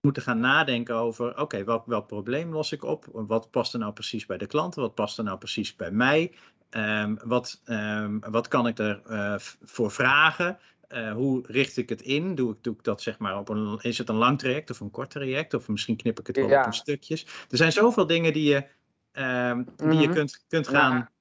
[0.00, 3.06] moeten gaan nadenken over, oké, okay, welk, welk probleem los ik op?
[3.12, 4.82] Wat past er nou precies bij de klanten?
[4.82, 6.32] Wat past er nou precies bij mij?
[6.70, 10.58] Um, wat, um, wat kan ik ervoor uh, voor vragen?
[10.88, 12.34] Uh, hoe richt ik het in?
[12.34, 14.80] Doe ik, doe ik dat zeg maar op een, is het een lang traject of
[14.80, 15.54] een kort traject?
[15.54, 16.60] Of misschien knip ik het wel ja.
[16.60, 17.26] op in stukjes.
[17.50, 18.56] Er zijn zoveel dingen die je,
[19.12, 20.00] um, die mm -hmm.
[20.00, 21.12] je kunt, kunt gaan ja.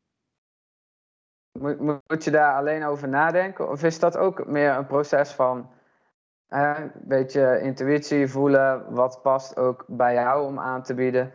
[1.60, 3.70] Moet, moet je daar alleen over nadenken?
[3.70, 5.70] Of is dat ook meer een proces van
[6.48, 11.32] eh, een beetje intuïtie voelen, wat past ook bij jou om aan te bieden?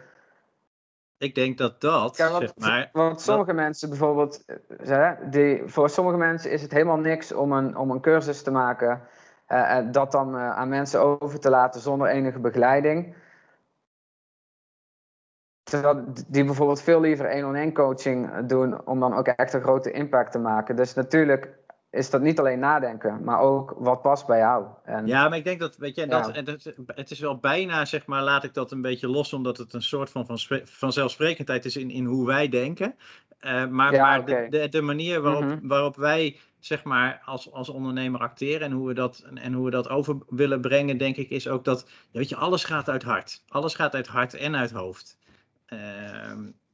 [1.19, 2.89] Ik denk dat dat, ja, want, zeg maar...
[2.93, 3.57] Want sommige dat...
[3.57, 4.45] mensen bijvoorbeeld,
[4.87, 8.51] uh, die, voor sommige mensen is het helemaal niks om een, om een cursus te
[8.51, 9.03] maken
[9.49, 13.15] uh, en dat dan aan mensen over te laten zonder enige begeleiding.
[15.69, 20.33] Terwijl die bijvoorbeeld veel liever één-on-één coaching doen om dan ook echt een grote impact
[20.33, 20.77] te maken.
[20.77, 21.59] Dus natuurlijk
[21.91, 24.67] is dat niet alleen nadenken, maar ook wat past bij jou.
[24.85, 26.43] En, ja, maar ik denk dat, weet je, dat, ja.
[26.43, 29.73] dat, het is wel bijna, zeg maar, laat ik dat een beetje los, omdat het
[29.73, 32.95] een soort van, van vanzelfsprekendheid is in, in hoe wij denken.
[33.41, 34.49] Uh, maar ja, maar okay.
[34.49, 35.69] de, de, de, manier waarop, mm -hmm.
[35.69, 39.71] waarop wij, zeg maar, als, als ondernemer acteren en hoe, we dat, en hoe we
[39.71, 43.43] dat over willen brengen, denk ik, is ook dat, weet je, alles gaat uit hart.
[43.49, 45.18] Alles gaat uit hart en uit hoofd.
[45.73, 46.31] Uh,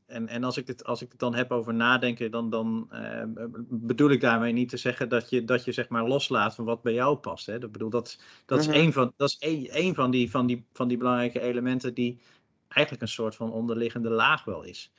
[0.06, 3.22] en, en als, ik het, als ik het dan heb over nadenken, dan, dan uh,
[3.68, 6.82] bedoel ik daarmee niet te zeggen dat je, dat je zeg maar loslaat van wat
[6.82, 7.46] bij jou past.
[7.46, 7.58] Hè?
[7.58, 8.82] Dat, bedoel, dat, dat is, mm -hmm.
[8.82, 12.20] een, van, dat is een, een van, die, van, die, van die belangrijke elementen die
[12.68, 14.92] eigenlijk een soort van onderliggende laag wel is.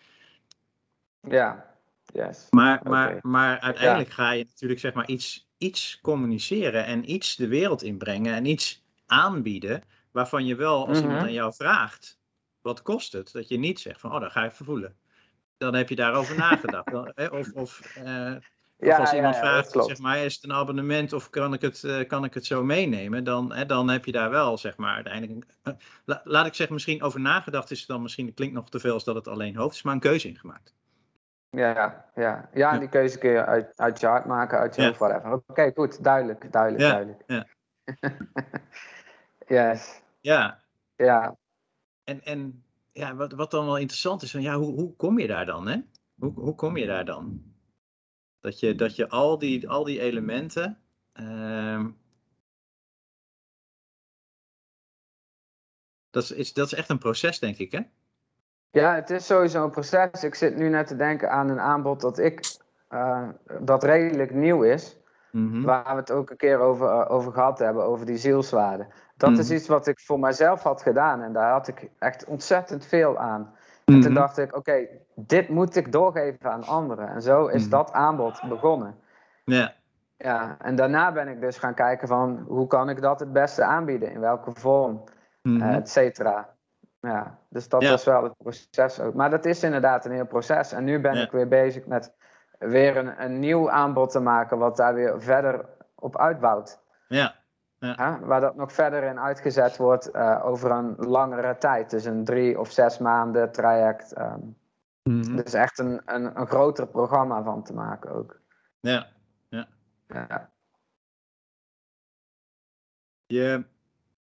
[1.22, 1.66] Ja,
[2.14, 2.48] yes.
[2.50, 3.20] Maar, maar, okay.
[3.22, 4.16] maar uiteindelijk ja.
[4.16, 8.84] ga je natuurlijk zeg maar iets, iets communiceren en iets de wereld inbrengen en iets
[9.06, 11.04] aanbieden waarvan je wel, als mm -hmm.
[11.04, 12.20] iemand aan jou vraagt,
[12.66, 13.32] wat kost het?
[13.32, 14.96] Dat je niet zegt van, oh, dan ga je vervoelen.
[15.58, 16.92] Dan heb je daarover nagedacht.
[16.96, 18.04] Dan, of, of, uh,
[18.78, 21.54] ja, of als iemand ja, ja, vraagt, zeg maar, is het een abonnement of kan
[21.54, 23.24] ik het, uh, kan ik het zo meenemen?
[23.24, 25.46] Dan, hè, dan heb je daar wel, zeg maar, uiteindelijk...
[25.64, 25.74] Uh,
[26.06, 28.80] la, laat ik zeggen, misschien over nagedacht is het dan misschien, het klinkt nog te
[28.80, 30.74] veel als dat het alleen hoofd is, maar een keuze ingemaakt.
[31.50, 32.50] Ja, ja.
[32.54, 35.32] ja, en die keuze kun je uit, uit je hart maken, uit je hoofd, whatever.
[35.34, 37.24] Oké, okay, goed, duidelijk, duidelijk, duidelijk.
[37.28, 37.46] Ja.
[39.72, 40.02] yes.
[40.22, 40.64] Ja.
[40.96, 41.36] Ja,
[42.06, 45.28] en, en ja, wat, wat dan wel interessant is, van, ja, hoe, hoe kom je
[45.28, 45.68] daar dan?
[45.68, 45.78] Hè?
[46.16, 47.54] Hoe, hoe kom je daar dan?
[48.40, 50.80] Dat je, dat je al, die, al die elementen.
[51.14, 51.86] Uh,
[56.10, 57.82] dat, is, dat is echt een proces, denk ik, hè?
[58.70, 60.24] Ja, het is sowieso een proces.
[60.24, 62.58] Ik zit nu net te denken aan een aanbod dat ik.
[62.90, 63.30] Uh,
[63.62, 64.98] dat redelijk nieuw is.
[65.36, 65.64] Mm -hmm.
[65.64, 68.88] Waar we het ook een keer over, uh, over gehad hebben, over die zielswaarde.
[69.18, 69.40] Dat mm.
[69.40, 73.18] is iets wat ik voor mezelf had gedaan en daar had ik echt ontzettend veel
[73.18, 73.42] aan.
[73.42, 73.96] Mm.
[73.96, 74.20] En toen Mhm.
[74.22, 77.08] dacht ik, oké, dit moet ik doorgeven aan anderen.
[77.10, 77.70] En zo is Mhm.
[77.72, 78.96] dat aanbod begonnen.
[79.46, 79.74] Ja,
[80.18, 83.64] Ja, en daarna ben ik dus gaan kijken van hoe kan ik dat het beste
[83.64, 85.04] aanbieden, in welke vorm,
[85.42, 85.62] Mhm.
[85.62, 86.50] eh, et cetera.
[87.00, 87.90] Ja, dus dat Ja.
[87.90, 89.14] was wel het proces ook.
[89.14, 90.72] Maar dat is inderdaad een heel proces.
[90.72, 91.24] En nu ben Ja.
[91.24, 92.15] ik weer bezig met
[92.60, 96.80] weer een, een nieuw aanbod te maken, wat daar weer verder op uitbouwt.
[97.08, 97.36] ja,
[97.80, 98.20] Hè?
[98.20, 101.90] Waar dat nog verder in uitgezet wordt eh, over een langere tijd.
[101.90, 104.14] Dus een drie of zes maanden traject.
[104.14, 104.40] ehm,
[105.10, 105.36] Mhm.
[105.36, 108.40] Dus echt een, een, een groter programma van te maken ook.
[108.80, 109.08] Ja.
[109.50, 109.68] Ja.
[113.26, 113.66] Je,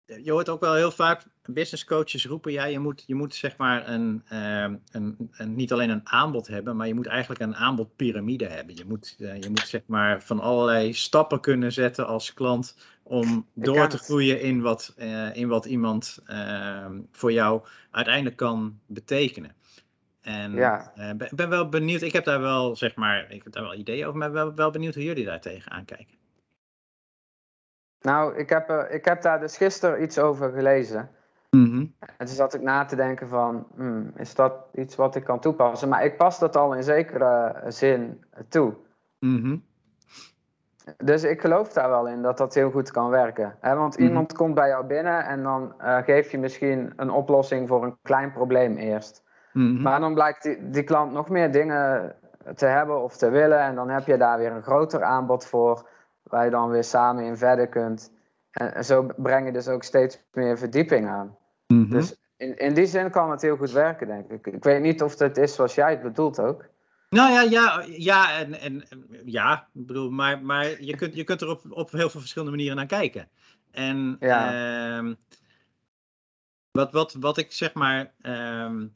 [0.06, 3.58] je hoort ook wel heel vaak business coaches roepen, ja, je moet, je moet zeg
[3.58, 7.56] maar een, ehm, een, een, niet alleen een aanbod hebben, maar je moet eigenlijk een
[7.56, 8.76] aanbodpyramide hebben.
[8.76, 13.48] Je moet, eh, je moet zeg maar van allerlei stappen kunnen zetten als klant om
[13.54, 19.56] door te groeien in wat, eh, in wat iemand ehm, voor jou uiteindelijk kan betekenen.
[20.22, 20.92] En Ja.
[20.96, 23.76] eh, ben, ben wel benieuwd, ik heb daar wel zeg maar, ik heb daar wel
[23.76, 26.18] ideeën over, maar wel, wel benieuwd hoe jullie daar tegenaan kijken.
[28.06, 31.10] Nou, ik heb, er, ik heb daar dus gisteren iets over gelezen.
[31.50, 31.86] Mhm.
[32.18, 35.40] En toen zat ik na te denken van, hmm, is dat iets wat ik kan
[35.40, 35.90] toepassen?
[35.90, 38.74] Maar ik pas dat al in zekere zin toe.
[39.20, 39.58] Mhm.
[40.98, 43.56] Dus ik geloof daar wel in dat dat heel goed kan werken.
[43.60, 44.08] Hè, want Mhm.
[44.08, 47.98] iemand komt bij jou binnen en dan eh, geef je misschien een oplossing voor een
[48.02, 49.24] klein probleem eerst.
[49.54, 49.82] Mhm.
[49.82, 52.16] Maar dan blijkt die, die klant nog meer dingen
[52.56, 53.60] te hebben of te willen.
[53.60, 55.88] En dan heb je daar weer een groter aanbod voor,
[56.30, 58.12] waar je dan weer samen in verder kunt.
[58.52, 61.38] En, en zo breng je dus ook steeds meer verdieping aan.
[61.68, 61.90] Mhm.
[61.90, 64.48] Dus in, in die zin kan het heel goed werken, denk ik.
[64.48, 66.66] Ik weet niet of het is zoals jij het bedoelt ook.
[67.10, 68.84] Nou ja, ja, ja, en, en
[69.26, 72.56] ja, ik bedoel, maar, maar je kunt, je kunt er op, op heel veel verschillende
[72.56, 73.30] manieren naar kijken.
[73.72, 74.52] En Ja.
[74.98, 75.14] ehm,
[76.72, 78.88] wat, wat, wat ik zeg maar, ehm,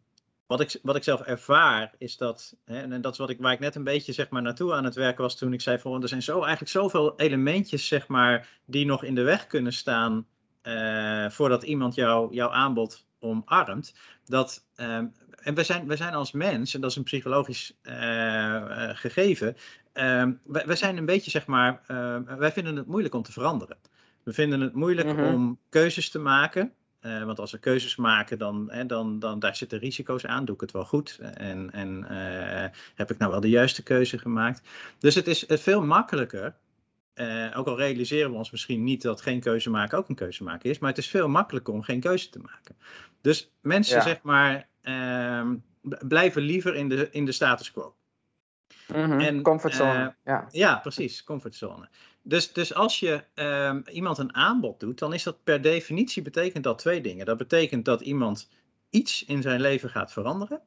[0.49, 3.53] wat, ik, wat ik zelf ervaar, is dat, hè, en dat is wat ik, waar
[3.53, 6.01] ik net een beetje zeg maar naartoe aan het werken was toen ik zei van,
[6.01, 10.27] er zijn zo, eigenlijk zoveel elementjes zeg maar, die nog in de weg kunnen staan
[10.61, 13.93] eh, voordat iemand jou, jouw aanbod omarmt.
[14.25, 18.55] Dat, ehm, en we zijn, we zijn als mens, en dat is een psychologisch eh,
[18.55, 19.55] eh, gegeven,
[19.93, 23.31] ehm, wij, wij zijn een beetje, zeg maar, ehm, wij vinden het moeilijk om te
[23.31, 23.77] veranderen.
[24.23, 25.23] We vinden het moeilijk Mhm.
[25.23, 26.73] om keuzes te maken.
[26.99, 30.45] Eh, want als we keuzes maken, dan, hè, dan, dan daar zitten risico's aan.
[30.45, 31.19] Doe ik het wel goed?
[31.33, 34.61] En, en eh, heb ik nou wel de juiste keuze gemaakt?
[34.99, 36.55] Dus het is eh, veel makkelijker.
[37.55, 40.69] ook al realiseren we ons misschien niet dat geen keuze maken ook een keuze maken
[40.69, 40.79] is.
[40.79, 42.75] Maar het is veel makkelijker om geen keuze te maken.
[43.21, 44.01] Dus mensen, Ja.
[44.01, 45.55] zeg maar, ehm,
[46.07, 47.95] blijven liever in de, in de status quo.
[48.93, 50.47] Mhm, En, Comfortzone, eh, ja.
[50.51, 51.89] Ja, precies, comfortzone.
[52.21, 56.63] Dus, dus als je ehm, iemand een aanbod doet, dan is dat per definitie betekent
[56.63, 57.25] dat twee dingen.
[57.25, 58.49] Dat betekent dat iemand
[58.89, 60.61] iets in zijn leven gaat veranderen.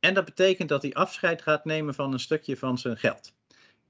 [0.00, 3.32] En dat betekent dat hij afscheid gaat nemen van een stukje van zijn geld.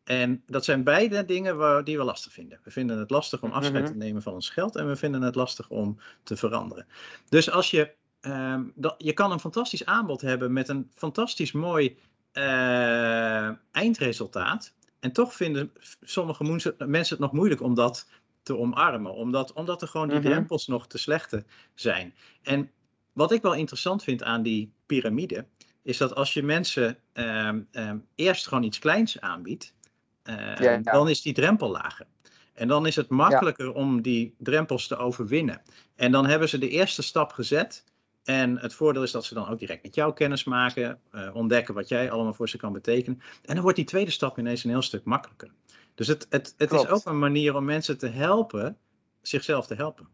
[0.04, 2.60] En dat zijn beide dingen waar, die we lastig vinden.
[2.64, 3.92] We vinden het lastig om afscheid Mhm.
[3.92, 6.86] te nemen van ons geld en we vinden het lastig om te veranderen.
[7.28, 11.98] Dus als je, ehm, dat, je kan een fantastisch aanbod hebben met een fantastisch mooi
[12.34, 14.74] eh, eindresultaat.
[15.00, 15.72] En toch vinden
[16.02, 16.44] sommige
[16.86, 18.08] mensen het nog moeilijk om dat
[18.42, 19.14] te omarmen.
[19.14, 20.28] Omdat, omdat er gewoon die Mhm.
[20.28, 22.14] drempels nog te slechte zijn.
[22.42, 22.70] En
[23.12, 25.46] wat ik wel interessant vind aan die piramide,
[25.82, 29.74] is dat als je mensen ehm, ehm, eerst gewoon iets kleins aanbiedt,
[30.22, 30.80] eh, Ja, ja.
[30.82, 32.06] dan is die drempel lager.
[32.54, 35.62] En dan is het makkelijker om die drempels te overwinnen.
[35.96, 37.84] En dan hebben ze de eerste stap gezet.
[38.24, 41.74] En het voordeel is dat ze dan ook direct met jou kennis maken, eh, ontdekken
[41.74, 43.20] wat jij allemaal voor ze kan betekenen.
[43.44, 45.48] En dan wordt die tweede stap ineens een heel stuk makkelijker.
[45.94, 48.78] Dus het, het, het is ook een manier om mensen te helpen,
[49.20, 50.08] zichzelf te helpen.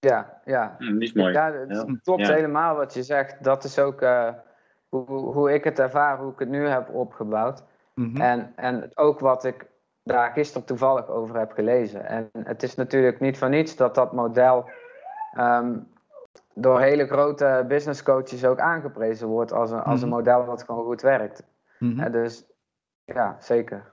[0.00, 0.76] Ja, ja.
[0.78, 1.32] Hm, is mooi.
[1.32, 1.96] Ja, het Ja.
[2.02, 2.34] klopt Ja.
[2.34, 3.44] helemaal wat je zegt.
[3.44, 4.28] Dat is ook eh,
[4.88, 7.62] hoe, hoe ik het ervaar, hoe ik het nu heb opgebouwd.
[7.94, 8.20] Mhm.
[8.20, 9.66] En, en ook wat ik
[10.04, 12.06] daar gisteren toevallig over heb gelezen.
[12.06, 14.70] En het is natuurlijk niet voor niets dat dat model
[15.34, 15.78] ehm,
[16.54, 20.16] door hele grote business coaches ook aangeprezen wordt als een, als een Mhm.
[20.16, 21.42] model dat gewoon goed werkt.
[21.78, 22.10] Mhm.
[22.10, 22.46] Dus
[23.04, 23.90] ja, zeker.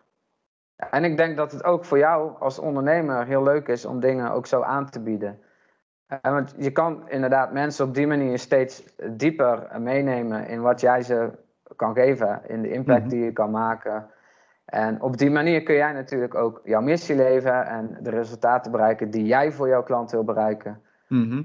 [0.75, 4.31] En ik denk dat het ook voor jou als ondernemer heel leuk is om dingen
[4.31, 5.39] ook zo aan te bieden.
[6.07, 11.01] En want je kan inderdaad mensen op die manier steeds dieper meenemen in wat jij
[11.01, 11.29] ze
[11.75, 13.09] kan geven, in de impact Mhm.
[13.09, 14.09] die je kan maken.
[14.65, 19.09] En op die manier kun jij natuurlijk ook jouw missie leven en de resultaten bereiken
[19.09, 20.81] die jij voor jouw klant wil bereiken.
[21.09, 21.41] Mhm.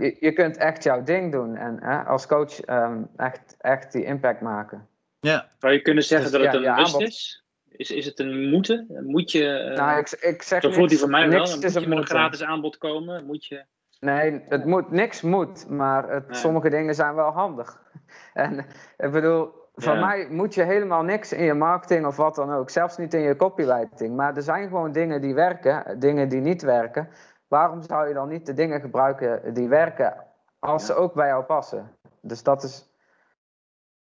[0.00, 4.04] Je, je kunt echt jouw ding doen en hè, als coach ehm, echt, echt die
[4.04, 4.88] impact maken.
[5.20, 7.44] Ja, Zou je kunnen zeggen Dus dat het ja, een must aanbod- is?
[7.68, 7.90] is?
[7.90, 8.86] Is het een moeten?
[9.06, 11.38] Moet je, eh, nou, ik, ik zeg zo voelt die niks, voor mij wel.
[11.38, 12.16] niks Moet je een met een moeten.
[12.16, 13.24] gratis aanbod komen?
[13.26, 13.64] Moet je...
[14.00, 17.80] Nee, het moet, niks moet, maar het, sommige dingen zijn wel handig.
[18.34, 18.58] En
[18.96, 20.06] ik bedoel, van Ja.
[20.06, 23.20] mij moet je helemaal niks in je marketing of wat dan ook, zelfs niet in
[23.20, 24.16] je copywriting.
[24.16, 27.08] Maar er zijn gewoon dingen die werken, dingen die niet werken.
[27.48, 30.26] Waarom zou je dan niet de dingen gebruiken die werken,
[30.58, 30.94] als Ja.
[30.94, 31.96] ze ook bij jou passen?
[32.20, 32.90] Dus dat is,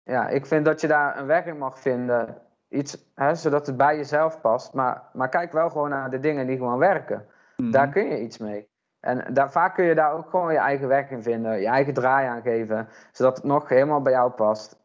[0.03, 3.77] ja, ik vind dat je daar een weg in mag vinden, iets, hè, zodat het
[3.77, 4.73] bij jezelf past.
[4.75, 7.27] Maar, maar kijk wel gewoon naar de dingen die gewoon werken.
[7.57, 7.71] Mhm.
[7.71, 8.69] Daar kun je iets mee.
[9.01, 11.95] En daar, vaak kun je daar ook gewoon je eigen weg in vinden, je eigen
[11.95, 14.79] draai aan geven, zodat het nog helemaal bij jou past.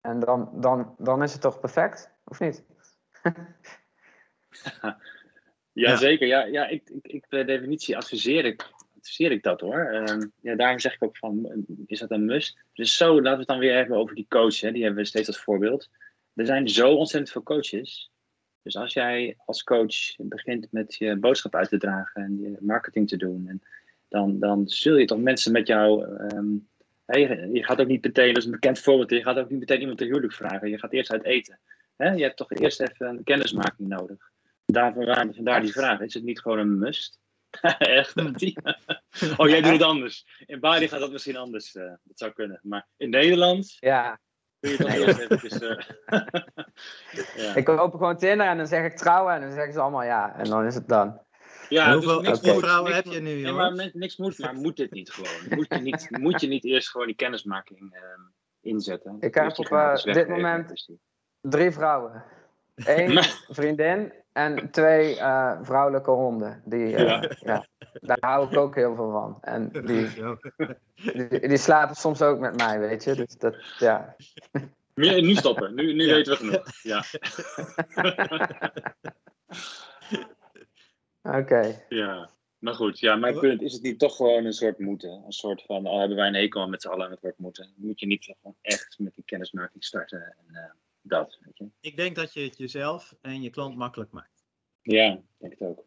[0.00, 2.64] En dan, dan, dan is het toch perfect, of niet?
[5.74, 5.96] Ja, Ja.
[5.96, 6.26] zeker.
[6.26, 9.78] Ja, ja ik, ik, ik, per definitie adviseer ik, adviseer ik dat hoor.
[9.78, 12.58] Ehm, ja, daarom zeg ik ook van, is dat een must?
[12.72, 14.60] Dus zo, laten we het dan weer hebben over die coach.
[14.60, 14.72] Hè?
[14.72, 15.90] Die hebben we steeds als voorbeeld.
[16.34, 18.10] Er zijn zo ontzettend veel coaches.
[18.62, 23.08] Dus als jij als coach begint met je boodschap uit te dragen en je marketing
[23.08, 23.62] te doen, en
[24.08, 26.16] dan, dan zul je toch mensen met jou.
[26.16, 26.52] ehm,
[27.52, 29.80] je, gaat ook niet meteen, dat is een bekend voorbeeld, je gaat ook niet meteen
[29.80, 30.70] iemand te huwelijk vragen.
[30.70, 31.58] Je gaat eerst uit eten.
[31.96, 32.12] Hè?
[32.12, 34.32] Je hebt toch eerst even een kennismaking nodig.
[34.74, 36.00] Daarvoor, vandaar die vraag.
[36.00, 37.18] Is het niet gewoon een must?
[37.78, 38.16] Echt?
[39.40, 40.42] oh, jij doet het anders.
[40.46, 41.74] In Bali gaat dat misschien anders.
[41.74, 42.60] eh, dat zou kunnen.
[42.62, 44.18] Maar in Nederland Ja,
[44.60, 45.78] kun je toch eerst even...
[46.06, 46.20] eh,
[47.44, 47.54] ja.
[47.54, 50.36] ik open gewoon Tinder en dan zeg ik trouwen en dan zeggen ze allemaal ja.
[50.36, 51.22] En dan is het dan.
[51.68, 54.54] Ja, Hoeveel dus niks moet, vrouwen niks heb je nu, Nee, maar niks moet, maar
[54.54, 55.58] moet dit niet gewoon?
[55.58, 58.20] Moet je niet, moet je niet eerst gewoon die kennismaking ehm,
[58.60, 59.16] inzetten?
[59.20, 60.90] Ik heb op, eh, dit moment- dus
[61.40, 62.24] Drie vrouwen.
[62.74, 66.62] Eén vriendin en twee eh, vrouwelijke honden.
[66.64, 67.30] Die, eh, Ja.
[67.40, 67.66] ja.
[68.00, 69.38] daar hou ik ook heel veel van.
[69.40, 70.08] En die,
[71.28, 73.14] die, die slapen soms ook met mij, weet je.
[73.14, 74.16] Dus dat, ja.
[74.94, 76.14] Nu, nu stoppen, nu, nu Ja.
[76.14, 76.82] weten we genoeg.
[76.82, 77.04] Ja.
[81.38, 81.84] Oké.
[81.88, 85.22] ja, maar goed, ja, mijn punt is het niet toch gewoon een soort moeten?
[85.26, 87.38] Een soort van, al hebben wij een hekel aan met z'n allen aan het woord
[87.38, 90.70] moeten, moet je niet gewoon echt met die kennismaking starten en eh,
[91.06, 91.68] dat, weet je?
[91.80, 94.44] Ik denk dat je het jezelf en je klant makkelijk maakt.
[94.82, 95.84] Ja, ik denk het ook.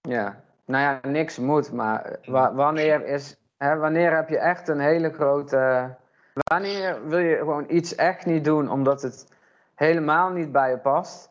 [0.00, 0.44] Ja.
[0.64, 3.36] Nou ja, niks moet, maar wa- wanneer is...
[3.56, 5.94] Hè, wanneer heb je echt een hele grote...
[6.32, 9.32] Wanneer wil je gewoon iets echt niet doen omdat het
[9.74, 11.30] helemaal niet bij je past?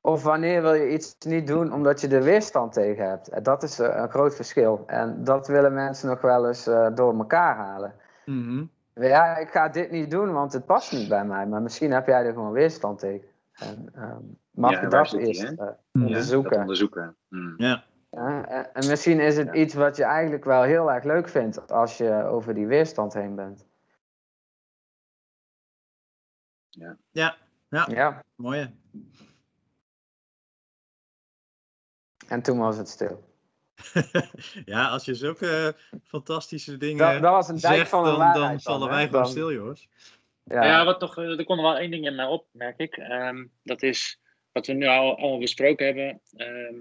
[0.00, 3.28] Of wanneer wil je iets niet doen omdat je er weerstand tegen hebt?
[3.28, 4.82] En Dat is eh, een groot verschil.
[4.86, 7.94] En dat willen mensen nog wel eens eh, door elkaar halen.
[8.24, 8.64] Mhm.
[8.94, 11.46] Ja, ik ga dit niet doen, want het past niet bij mij.
[11.46, 13.28] Maar misschien heb jij er gewoon weerstand tegen.
[13.52, 14.20] En ehm,
[14.50, 16.60] mag Ja, je dat die, eh, Ja, Dat onderzoeken?
[16.60, 17.16] onderzoeken.
[17.28, 17.54] Hmm.
[17.56, 17.84] Ja.
[18.10, 19.52] Ja, en, en misschien is het Ja.
[19.54, 23.34] iets wat je eigenlijk wel heel erg leuk vindt als je over die weerstand heen
[23.34, 23.66] bent.
[26.70, 27.36] Ja, ja,
[27.86, 28.78] Ja, mooi.
[32.28, 33.31] en toen was het stil.
[34.64, 38.50] ja, als je zulke fantastische dingen Dat, dat was een dijk zegt, van dan, waarheid.
[38.50, 39.88] dan vallen wij gewoon stil, jongens.
[40.44, 42.78] Ja, Ja, wat toch, eh, er komt nog wel één ding in mij op, merk
[42.78, 42.96] ik.
[42.96, 44.20] Ehm, dat is
[44.52, 46.20] wat we nu al allemaal besproken hebben.
[46.36, 46.80] Ehm,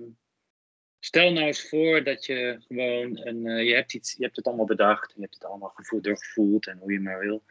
[0.99, 4.45] stel nou eens voor dat je gewoon een, eh, je, hebt iets, je hebt het
[4.45, 7.43] allemaal bedacht, je hebt het allemaal gevoeld, doorgevoeld en hoe je maar wil.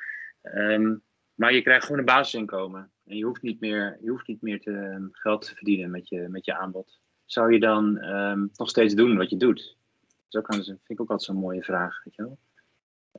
[0.43, 0.97] Ehm,
[1.35, 2.93] maar je krijgt gewoon een basisinkomen.
[3.07, 6.29] En je hoeft niet meer, je hoeft niet meer te, geld te verdienen met je,
[6.29, 7.00] met je aanbod.
[7.31, 9.77] Zou je dan ehm, nog steeds doen wat je doet?
[10.29, 12.01] Zo kan, vind ik ook altijd zo'n mooie vraag.
[12.05, 12.39] Weet je wel?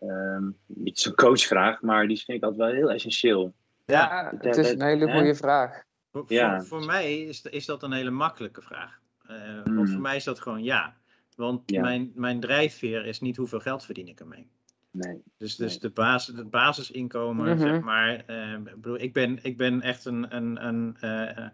[0.10, 3.54] Ehm, niet zo'n coachvraag, maar die vind ik altijd wel heel essentieel.
[3.86, 5.18] ja, het is een hele Hè?
[5.18, 5.84] goede vraag.
[6.12, 6.58] Voor, Ja.
[6.62, 9.00] voor, voor mij is, is dat een hele makkelijke vraag.
[9.28, 9.76] Eh, Mm.
[9.76, 10.96] Want voor mij is dat gewoon ja.
[11.36, 11.82] Want Ja.
[11.82, 14.48] Mijn, mijn drijfveer is niet hoeveel geld verdien ik ermee.
[14.92, 15.22] Nee.
[15.38, 15.80] Dus, dus Nee.
[15.80, 17.68] de basis, het basisinkomen, Mhm.
[17.68, 18.24] zeg maar.
[18.26, 20.36] eh, ik bedoel, ik, ben, ik ben echt een.
[20.36, 21.48] een, een eh,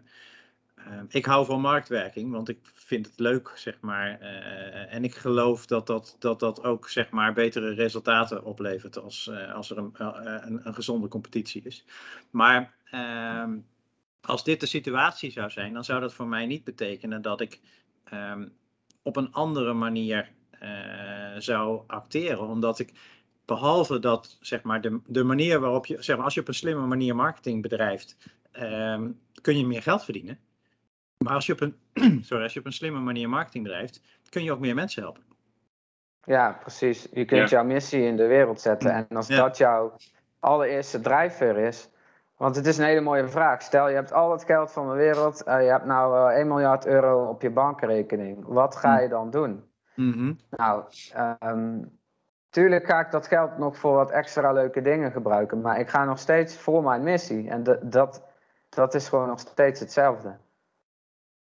[1.08, 4.20] ik hou van marktwerking, want ik vind het leuk, zeg maar.
[4.20, 9.28] eh, en ik geloof dat dat, dat dat ook, zeg maar, betere resultaten oplevert als,
[9.28, 11.84] eh, als er een, eh, een, een gezonde competitie is.
[12.30, 13.58] Maar ehm,
[14.20, 17.60] als dit de situatie zou zijn, dan zou dat voor mij niet betekenen dat ik
[18.04, 18.48] ehm,
[19.02, 20.36] op een andere manier
[21.38, 22.48] zou acteren.
[22.48, 22.92] Omdat ik,
[23.44, 26.54] behalve dat zeg maar, de, de manier waarop je, zeg maar, als je op een
[26.54, 28.16] slimme manier marketing bedrijft,
[28.50, 29.10] ehm,
[29.40, 30.38] kun je meer geld verdienen.
[31.18, 31.76] Maar als je, op een,
[32.24, 35.22] sorry, als je op een slimme manier marketing bedrijft, kun je ook meer mensen helpen.
[36.24, 37.08] Ja, precies.
[37.12, 37.56] Je kunt Ja.
[37.56, 38.90] jouw missie in de wereld zetten.
[38.92, 39.36] En als Ja.
[39.36, 39.96] dat jouw
[40.38, 41.90] allereerste drijfveer is.
[42.36, 43.62] Want het is een hele mooie vraag.
[43.62, 45.42] Stel, je hebt al het geld van de wereld.
[45.42, 48.44] eh, je hebt nou eh 1 miljard euro op je bankrekening.
[48.46, 49.02] Wat ga Hm.
[49.02, 49.64] je dan doen?
[49.94, 50.32] Mhm.
[50.50, 51.78] Nou, ehm,
[52.50, 55.60] tuurlijk ga ik dat geld nog voor wat extra leuke dingen gebruiken.
[55.60, 57.48] Maar ik ga nog steeds voor mijn missie.
[57.50, 58.22] En dat,
[58.68, 60.36] dat is gewoon nog steeds hetzelfde.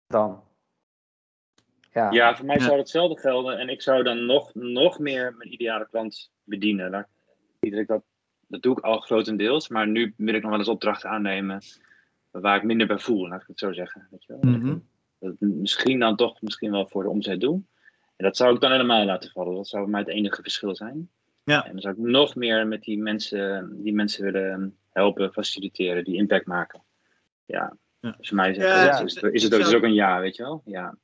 [0.08, 0.42] Dan.
[1.92, 2.10] Ja.
[2.10, 3.58] Ja, voor mij zou hetzelfde gelden.
[3.58, 6.90] En ik zou dan nog, nog meer mijn ideale klant bedienen.
[7.60, 8.02] Dat,
[8.46, 9.68] dat, doe ik al grotendeels.
[9.68, 11.62] Maar nu wil ik nog wel eens opdrachten aannemen
[12.30, 14.08] waar ik minder bij voel, laat ik het zo zeggen.
[14.10, 14.50] Weet je wel?
[14.50, 14.78] Mhm.
[15.18, 17.62] Dat misschien dan toch misschien wel voor de omzet doe.
[18.16, 19.54] En dat zou ik dan helemaal laten vallen.
[19.54, 21.10] Dat zou voor mij het enige verschil zijn.
[21.44, 21.64] Ja.
[21.64, 26.16] En dan zou ik nog meer met die mensen, die mensen willen helpen, faciliteren, die
[26.16, 26.82] impact maken.
[27.46, 27.76] Ja.
[28.00, 28.14] Ja.
[28.18, 30.42] Dus voor mij is, Ja, is, is, het, is, het, ook een ja, weet je
[30.42, 30.62] wel?
[30.64, 30.96] Ja.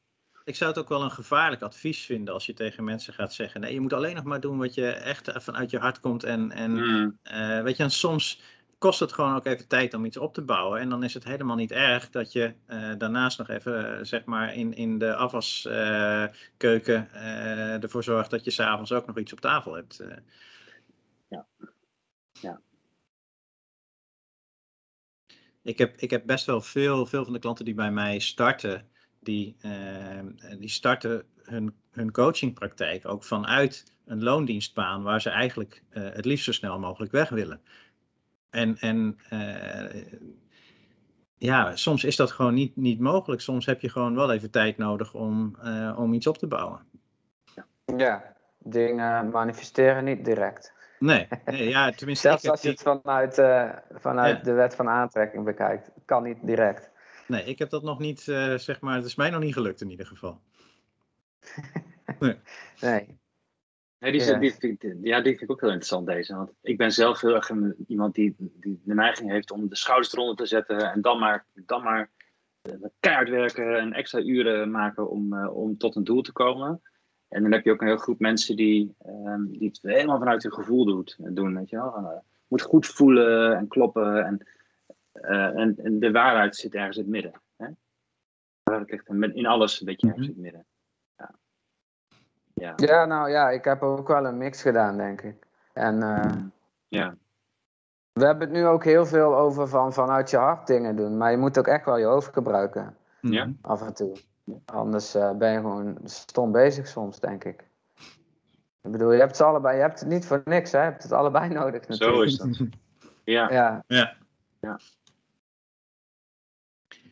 [0.45, 3.61] ik zou het ook wel een gevaarlijk advies vinden als je tegen mensen gaat zeggen:
[3.61, 6.25] nee, je moet alleen nog maar doen wat je echt vanuit je hart komt.
[6.25, 7.19] En, en Mm.
[7.23, 8.43] eh, weet je, en soms
[8.79, 10.81] kost het gewoon ook even tijd om iets op te bouwen.
[10.81, 14.25] En dan is het helemaal niet erg dat je eh, daarnaast nog even, eh, zeg
[14.25, 19.41] maar, in, in de afwaskeuken eh, ervoor zorgt dat je s'avonds ook nog iets op
[19.41, 20.01] tafel hebt.
[20.01, 20.17] eh.
[21.29, 21.47] Ja.
[25.65, 28.89] Ik heb, ik heb best wel veel, veel van de klanten die bij mij starten,
[29.21, 30.21] die, eh,
[30.59, 36.45] die starten hun, hun coachingpraktijk ook vanuit een loondienstbaan waar ze eigenlijk eh, het liefst
[36.45, 37.61] zo snel mogelijk weg willen.
[38.51, 40.03] En, en eh,
[41.39, 43.41] ja, soms is dat gewoon niet, niet mogelijk.
[43.41, 46.81] Soms heb je gewoon wel even tijd nodig om, eh, om iets op te bouwen.
[47.97, 50.74] Ja, dingen manifesteren niet direct.
[50.99, 52.27] Nee, nee ja, tenminste.
[52.29, 54.43] Zelfs ik heb als je het vanuit, eh, vanuit Ja.
[54.43, 55.91] de wet van aantrekking bekijkt.
[56.05, 56.91] Kan niet direct.
[57.27, 59.81] nee, ik heb dat nog niet, eh, zeg maar, het is mij nog niet gelukt
[59.81, 60.41] in ieder geval.
[62.81, 63.19] Nee.
[63.99, 64.39] Nee, die, is- Ja.
[64.39, 66.35] die, vind ik- ja, die vind ik ook heel interessant deze.
[66.37, 69.77] Want ik ben zelf heel erg een, iemand die, die de neiging heeft om de
[69.77, 70.93] schouders eronder te zetten.
[70.93, 72.11] En dan maar, dan maar
[72.63, 76.83] eh, keihard werken en extra uren maken om, eh, om tot een doel te komen.
[77.29, 80.43] En dan heb je ook een heel groep mensen die, ehm, die het helemaal vanuit
[80.43, 81.55] hun gevoel doet, doen.
[81.55, 81.95] Weet je wel?
[81.97, 82.19] Eh,
[82.49, 84.25] moet goed voelen en kloppen.
[84.25, 84.47] En,
[85.13, 87.33] eh, en, en de waarheid zit ergens in het midden.
[87.57, 87.67] Hè?
[89.33, 90.67] In alles een beetje ergens in het midden.
[91.17, 91.35] Ja.
[92.55, 92.73] Ja.
[92.77, 95.47] Ja, nou ja, ik heb ook wel een mix gedaan, denk ik.
[95.73, 96.43] En eh,
[96.89, 97.17] Ja.
[98.13, 101.17] we hebben het nu ook heel veel over van vanuit je hart dingen doen.
[101.17, 103.45] Maar je moet ook echt wel je hoofd gebruiken, Ja.
[103.45, 103.55] Mhm.
[103.61, 104.17] af en toe.
[104.65, 107.65] Anders eh, ben je gewoon stom bezig soms, denk ik.
[108.83, 110.79] Ik bedoel, je hebt het allebei, je hebt het niet voor niks, hè?
[110.79, 112.17] Je hebt het allebei nodig natuurlijk.
[112.17, 112.69] Zo is dat.
[113.25, 113.83] Ja.
[113.89, 114.09] Ja,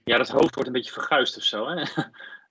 [0.05, 1.67] ja, dat hoofd wordt een beetje verguisd of zo.
[1.69, 1.83] Hè?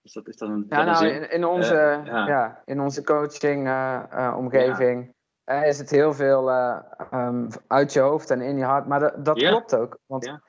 [0.04, 2.28] Is dat, is dat een, ja nou, in, in onze, Eh, ja.
[2.28, 2.62] ja.
[2.66, 5.14] in onze coaching eh, eh, omgeving
[5.44, 6.78] eh, is het heel veel eh,
[7.12, 8.88] ehm, uit je hoofd en in je hart.
[8.88, 9.50] Maar dat, dat Ja.
[9.50, 9.98] klopt ook.
[10.06, 10.42] Want Ja.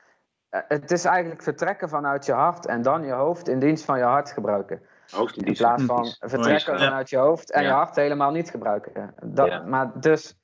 [0.67, 4.03] Het is eigenlijk vertrekken vanuit je hart en dan je hoofd in dienst van je
[4.03, 4.81] hart gebruiken.
[5.11, 6.79] Hoofd in plaats van vertrekken Ja.
[6.79, 7.67] vanuit je hoofd en Ja.
[7.67, 9.13] je hart helemaal niet gebruiken.
[9.23, 9.61] Dat, Ja.
[9.61, 10.39] Maar dus,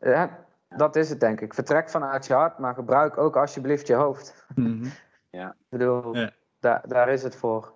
[0.00, 0.24] eh,
[0.68, 1.54] dat is het denk ik.
[1.54, 4.46] Vertrek vanuit je hart, maar gebruik ook alsjeblieft je hoofd.
[4.54, 4.84] Mhm.
[5.30, 6.30] Ik bedoel, Ja.
[6.58, 7.74] daar, daar is het voor.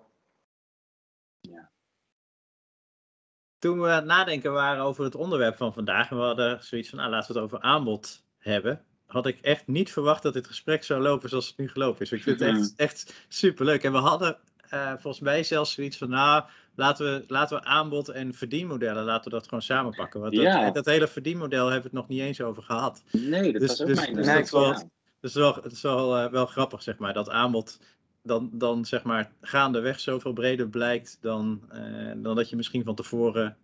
[3.57, 6.89] Toen we aan het nadenken waren over het onderwerp van vandaag en we hadden zoiets
[6.89, 10.47] van, nou, laten we het over aanbod hebben, had ik echt niet verwacht dat dit
[10.47, 12.11] gesprek zou lopen zoals het nu gelopen is.
[12.11, 13.83] Ik vind het echt, echt superleuk.
[13.83, 14.37] En we hadden
[14.69, 16.43] eh, volgens mij zelfs zoiets van, nou,
[16.75, 20.19] laten we, laten we aanbod en verdienmodellen, laten we dat gewoon samenpakken.
[20.21, 20.71] Want dat, Ja.
[20.71, 23.03] dat hele verdienmodel hebben we het nog niet eens over gehad.
[23.11, 24.83] Nee, dat Dus- was ook dus- mijn dus dat nee, is wel- ja.
[25.19, 27.79] Dus wel, het is wel, eh, wel grappig, zeg maar, dat aanbod
[28.23, 32.95] dan, dan zeg maar gaandeweg zoveel breder blijkt dan, eh, dan dat je misschien van
[32.95, 33.57] tevoren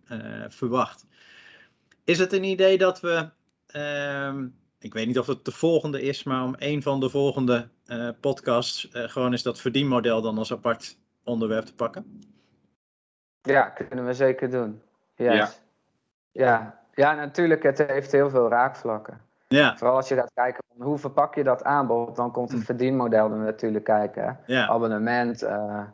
[0.48, 1.06] verwacht.
[2.04, 3.28] Is het een idee dat we,
[3.66, 4.46] ehm,
[4.78, 8.08] ik weet niet of het de volgende is, maar om een van de volgende eh,
[8.20, 12.20] podcasts eh, gewoon eens dat verdienmodel dan als apart onderwerp te pakken?
[13.42, 14.82] Ja, kunnen we zeker doen.
[15.14, 15.34] Yes.
[15.34, 15.50] Ja.
[16.32, 16.80] Ja.
[16.94, 17.14] Ja.
[17.14, 19.20] natuurlijk, het heeft heel veel raakvlakken.
[19.48, 22.58] Ja, Vooral als je gaat kijken van hoe verpak je dat aanbod, dan komt het
[22.60, 22.64] Hm.
[22.64, 24.40] verdienmodel er natuurlijk kijken.
[24.46, 25.84] Ja, Abonnement, eh,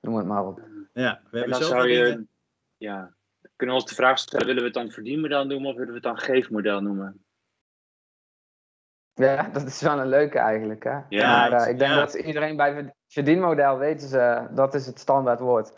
[0.00, 0.60] noem het maar op.
[0.92, 1.20] ja.
[1.30, 2.24] We En hebben zou je,
[2.76, 3.12] ja,
[3.56, 5.94] kunnen we ons de vraag stellen, willen we het dan verdienmodel noemen of willen we
[5.94, 7.23] het dan geefmodel noemen?
[9.14, 10.84] Ja, dat is wel een leuke eigenlijk.
[10.84, 10.98] Hè?
[11.08, 11.98] Ja, maar ik- eh, ik denk ja.
[11.98, 15.72] dat iedereen bij verd- verdienmodel weten ze, dat is het standaard woord.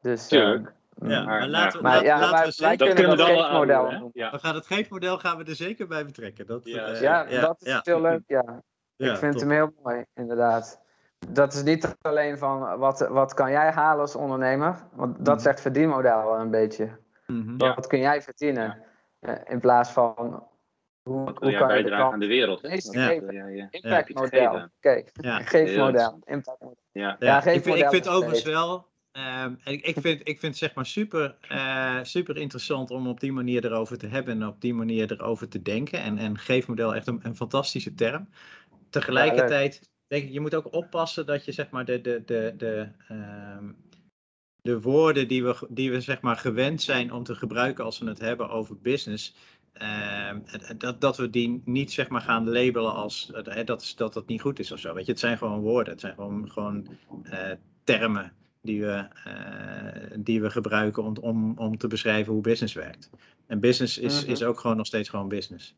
[0.00, 0.72] Dus, eh, Tuurlijk.
[0.94, 2.86] mm, Ja, Maar- maar laten we, Maar laten, ja, laten wij, we wij zeker...
[2.86, 4.10] Dat kunnen dat we geefmodel.
[4.12, 4.30] Ja.
[4.38, 6.46] Gaan het geefmodel gaan we er zeker bij betrekken.
[6.46, 7.80] Dat, Ja, eh, Ja, dat is ja.
[7.82, 8.62] heel leuk, ja.
[8.96, 9.40] Ja, ik vind top.
[9.40, 10.80] hem heel mooi, inderdaad.
[11.28, 15.42] Dat is niet alleen van wat, wat kan jij halen als ondernemer, want dat Mhm.
[15.44, 16.88] zegt verdienmodel wel een beetje.
[17.26, 17.54] Mhm.
[17.64, 17.74] Ja.
[17.74, 18.82] Wat kun jij verdienen?
[19.44, 20.46] In plaats van
[21.08, 22.62] hoe, Wat wil jij je de bijdragen aan de wereld?
[22.62, 23.10] Het Ja.
[23.10, 23.68] ja.
[23.70, 24.68] Impactmodel.
[24.76, 25.38] Oké, Ja.
[25.42, 26.18] geefmodel.
[26.24, 26.76] Impactmodel.
[26.92, 27.16] Ja.
[27.18, 28.86] Ja, Ja, ik, vind, ik vind overigens wel.
[29.12, 33.20] ehm, ik, ik, vind, ik vind het zeg maar super, eh, super interessant om op
[33.20, 36.00] die manier erover te hebben en op die manier erover te denken.
[36.00, 38.28] En, en geefmodel echt een, een fantastische term.
[38.90, 42.88] Tegelijkertijd denk ik, je moet ook oppassen dat je zeg maar de, de, de, de,
[43.08, 43.72] ehm,
[44.62, 48.06] de woorden die we, die we zeg maar gewend zijn om te gebruiken als we
[48.08, 49.36] het hebben over business.
[49.78, 50.40] Ehm,
[50.76, 54.26] dat, dat we die niet zeg maar gaan labelen als eh, dat, is, dat dat
[54.26, 54.94] niet goed is of zo.
[54.94, 55.92] Weet je, het zijn gewoon woorden.
[55.92, 56.86] Het zijn gewoon, gewoon
[57.22, 57.50] eh,
[57.84, 63.10] termen die we, eh, die we gebruiken om, om, om te beschrijven hoe business werkt.
[63.46, 64.30] En business is, Mhm.
[64.32, 65.74] is ook gewoon nog steeds gewoon business.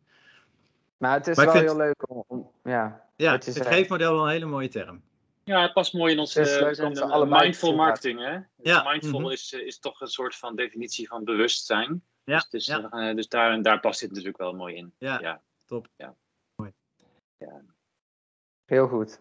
[0.97, 3.07] Maar het is Maar wel vind- heel leuk om, om- ja.
[3.17, 3.67] Ja, het zegt.
[3.67, 5.03] geefmodel wel een hele mooie term.
[5.45, 8.21] Ja, het past mooi in onze Het uh, mindful marketing.
[8.21, 8.39] Hè?
[8.57, 9.31] Dus mindful mhm.
[9.31, 12.03] is, is toch een soort van definitie van bewustzijn.
[12.29, 12.91] Ja, Dus, dus, ja.
[12.91, 14.95] eh, dus daar, en daar past dit natuurlijk wel mooi in.
[14.99, 15.43] Ja, Ja.
[15.65, 15.89] top.
[18.65, 19.21] Heel goed.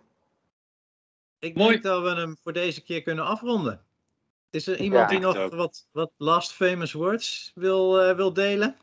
[1.39, 1.70] Ik Mooi.
[1.72, 3.86] denk dat we hem voor deze keer kunnen afronden.
[4.49, 5.53] Is er iemand Ja, die nog ook.
[5.53, 8.78] wat, wat last famous words wil, eh, wil delen?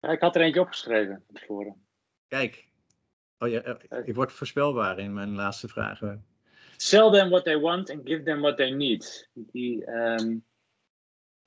[0.00, 1.86] Ja, ik had er eentje opgeschreven van tevoren.
[2.28, 2.68] Kijk.
[3.38, 6.26] Oh ja, eh, ik word voorspelbaar in mijn laatste vragen.
[6.76, 9.28] Sell them what they want and give them what they need.
[9.34, 10.36] Die, ehm,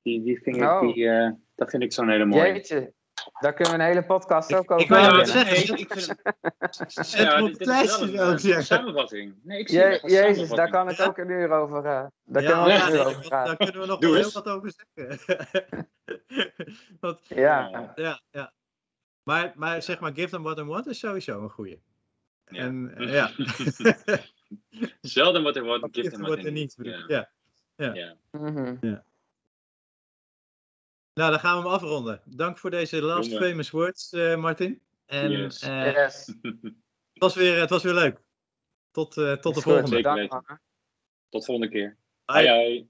[0.02, 0.80] die, die vind ik, Oh.
[0.94, 2.46] die, eh, dat vind ik zo'n hele mooie.
[2.52, 2.92] Jeetje,
[3.40, 5.56] daar kunnen we een hele podcast ook over ik Ja, net beginnen.
[5.56, 6.06] zeggen, ik vind,
[7.16, 8.64] ja, het is lijstje, wel zeggen.
[8.64, 9.34] samenvatting.
[9.42, 11.76] Nee, ik zie Je- Jezus, daar kan ik ook een uur over.
[11.84, 13.46] eh, daar Ja, kunnen we ja, een uur over praten.
[13.46, 15.18] daar kunnen we nog heel wat over zeggen.
[17.00, 18.52] Want, Ja, ja, ja.
[19.22, 21.82] Maar, maar zeg maar, give them what they want is sowieso een goeie.
[22.46, 22.62] Ja.
[22.62, 23.30] En, eh, ja.
[25.32, 26.54] Them what they want, Give them what they need.
[26.54, 26.74] need.
[26.76, 27.08] bedoel ik.
[27.08, 27.30] Ja.
[27.76, 28.16] Ja.
[28.80, 29.04] Ja.
[31.14, 32.20] Nou, dan gaan we hem afronden.
[32.24, 34.80] Dank voor deze last famous words, eh, Martin.
[35.06, 35.60] En Yes.
[35.60, 36.26] eh, yes.
[37.12, 38.20] het, was weer, het was weer leuk.
[38.90, 40.02] Tot, eh, tot de volgende.
[40.02, 40.58] Man.
[41.28, 41.96] Tot volgende keer.
[42.24, 42.48] Bye.
[42.48, 42.88] Hoi.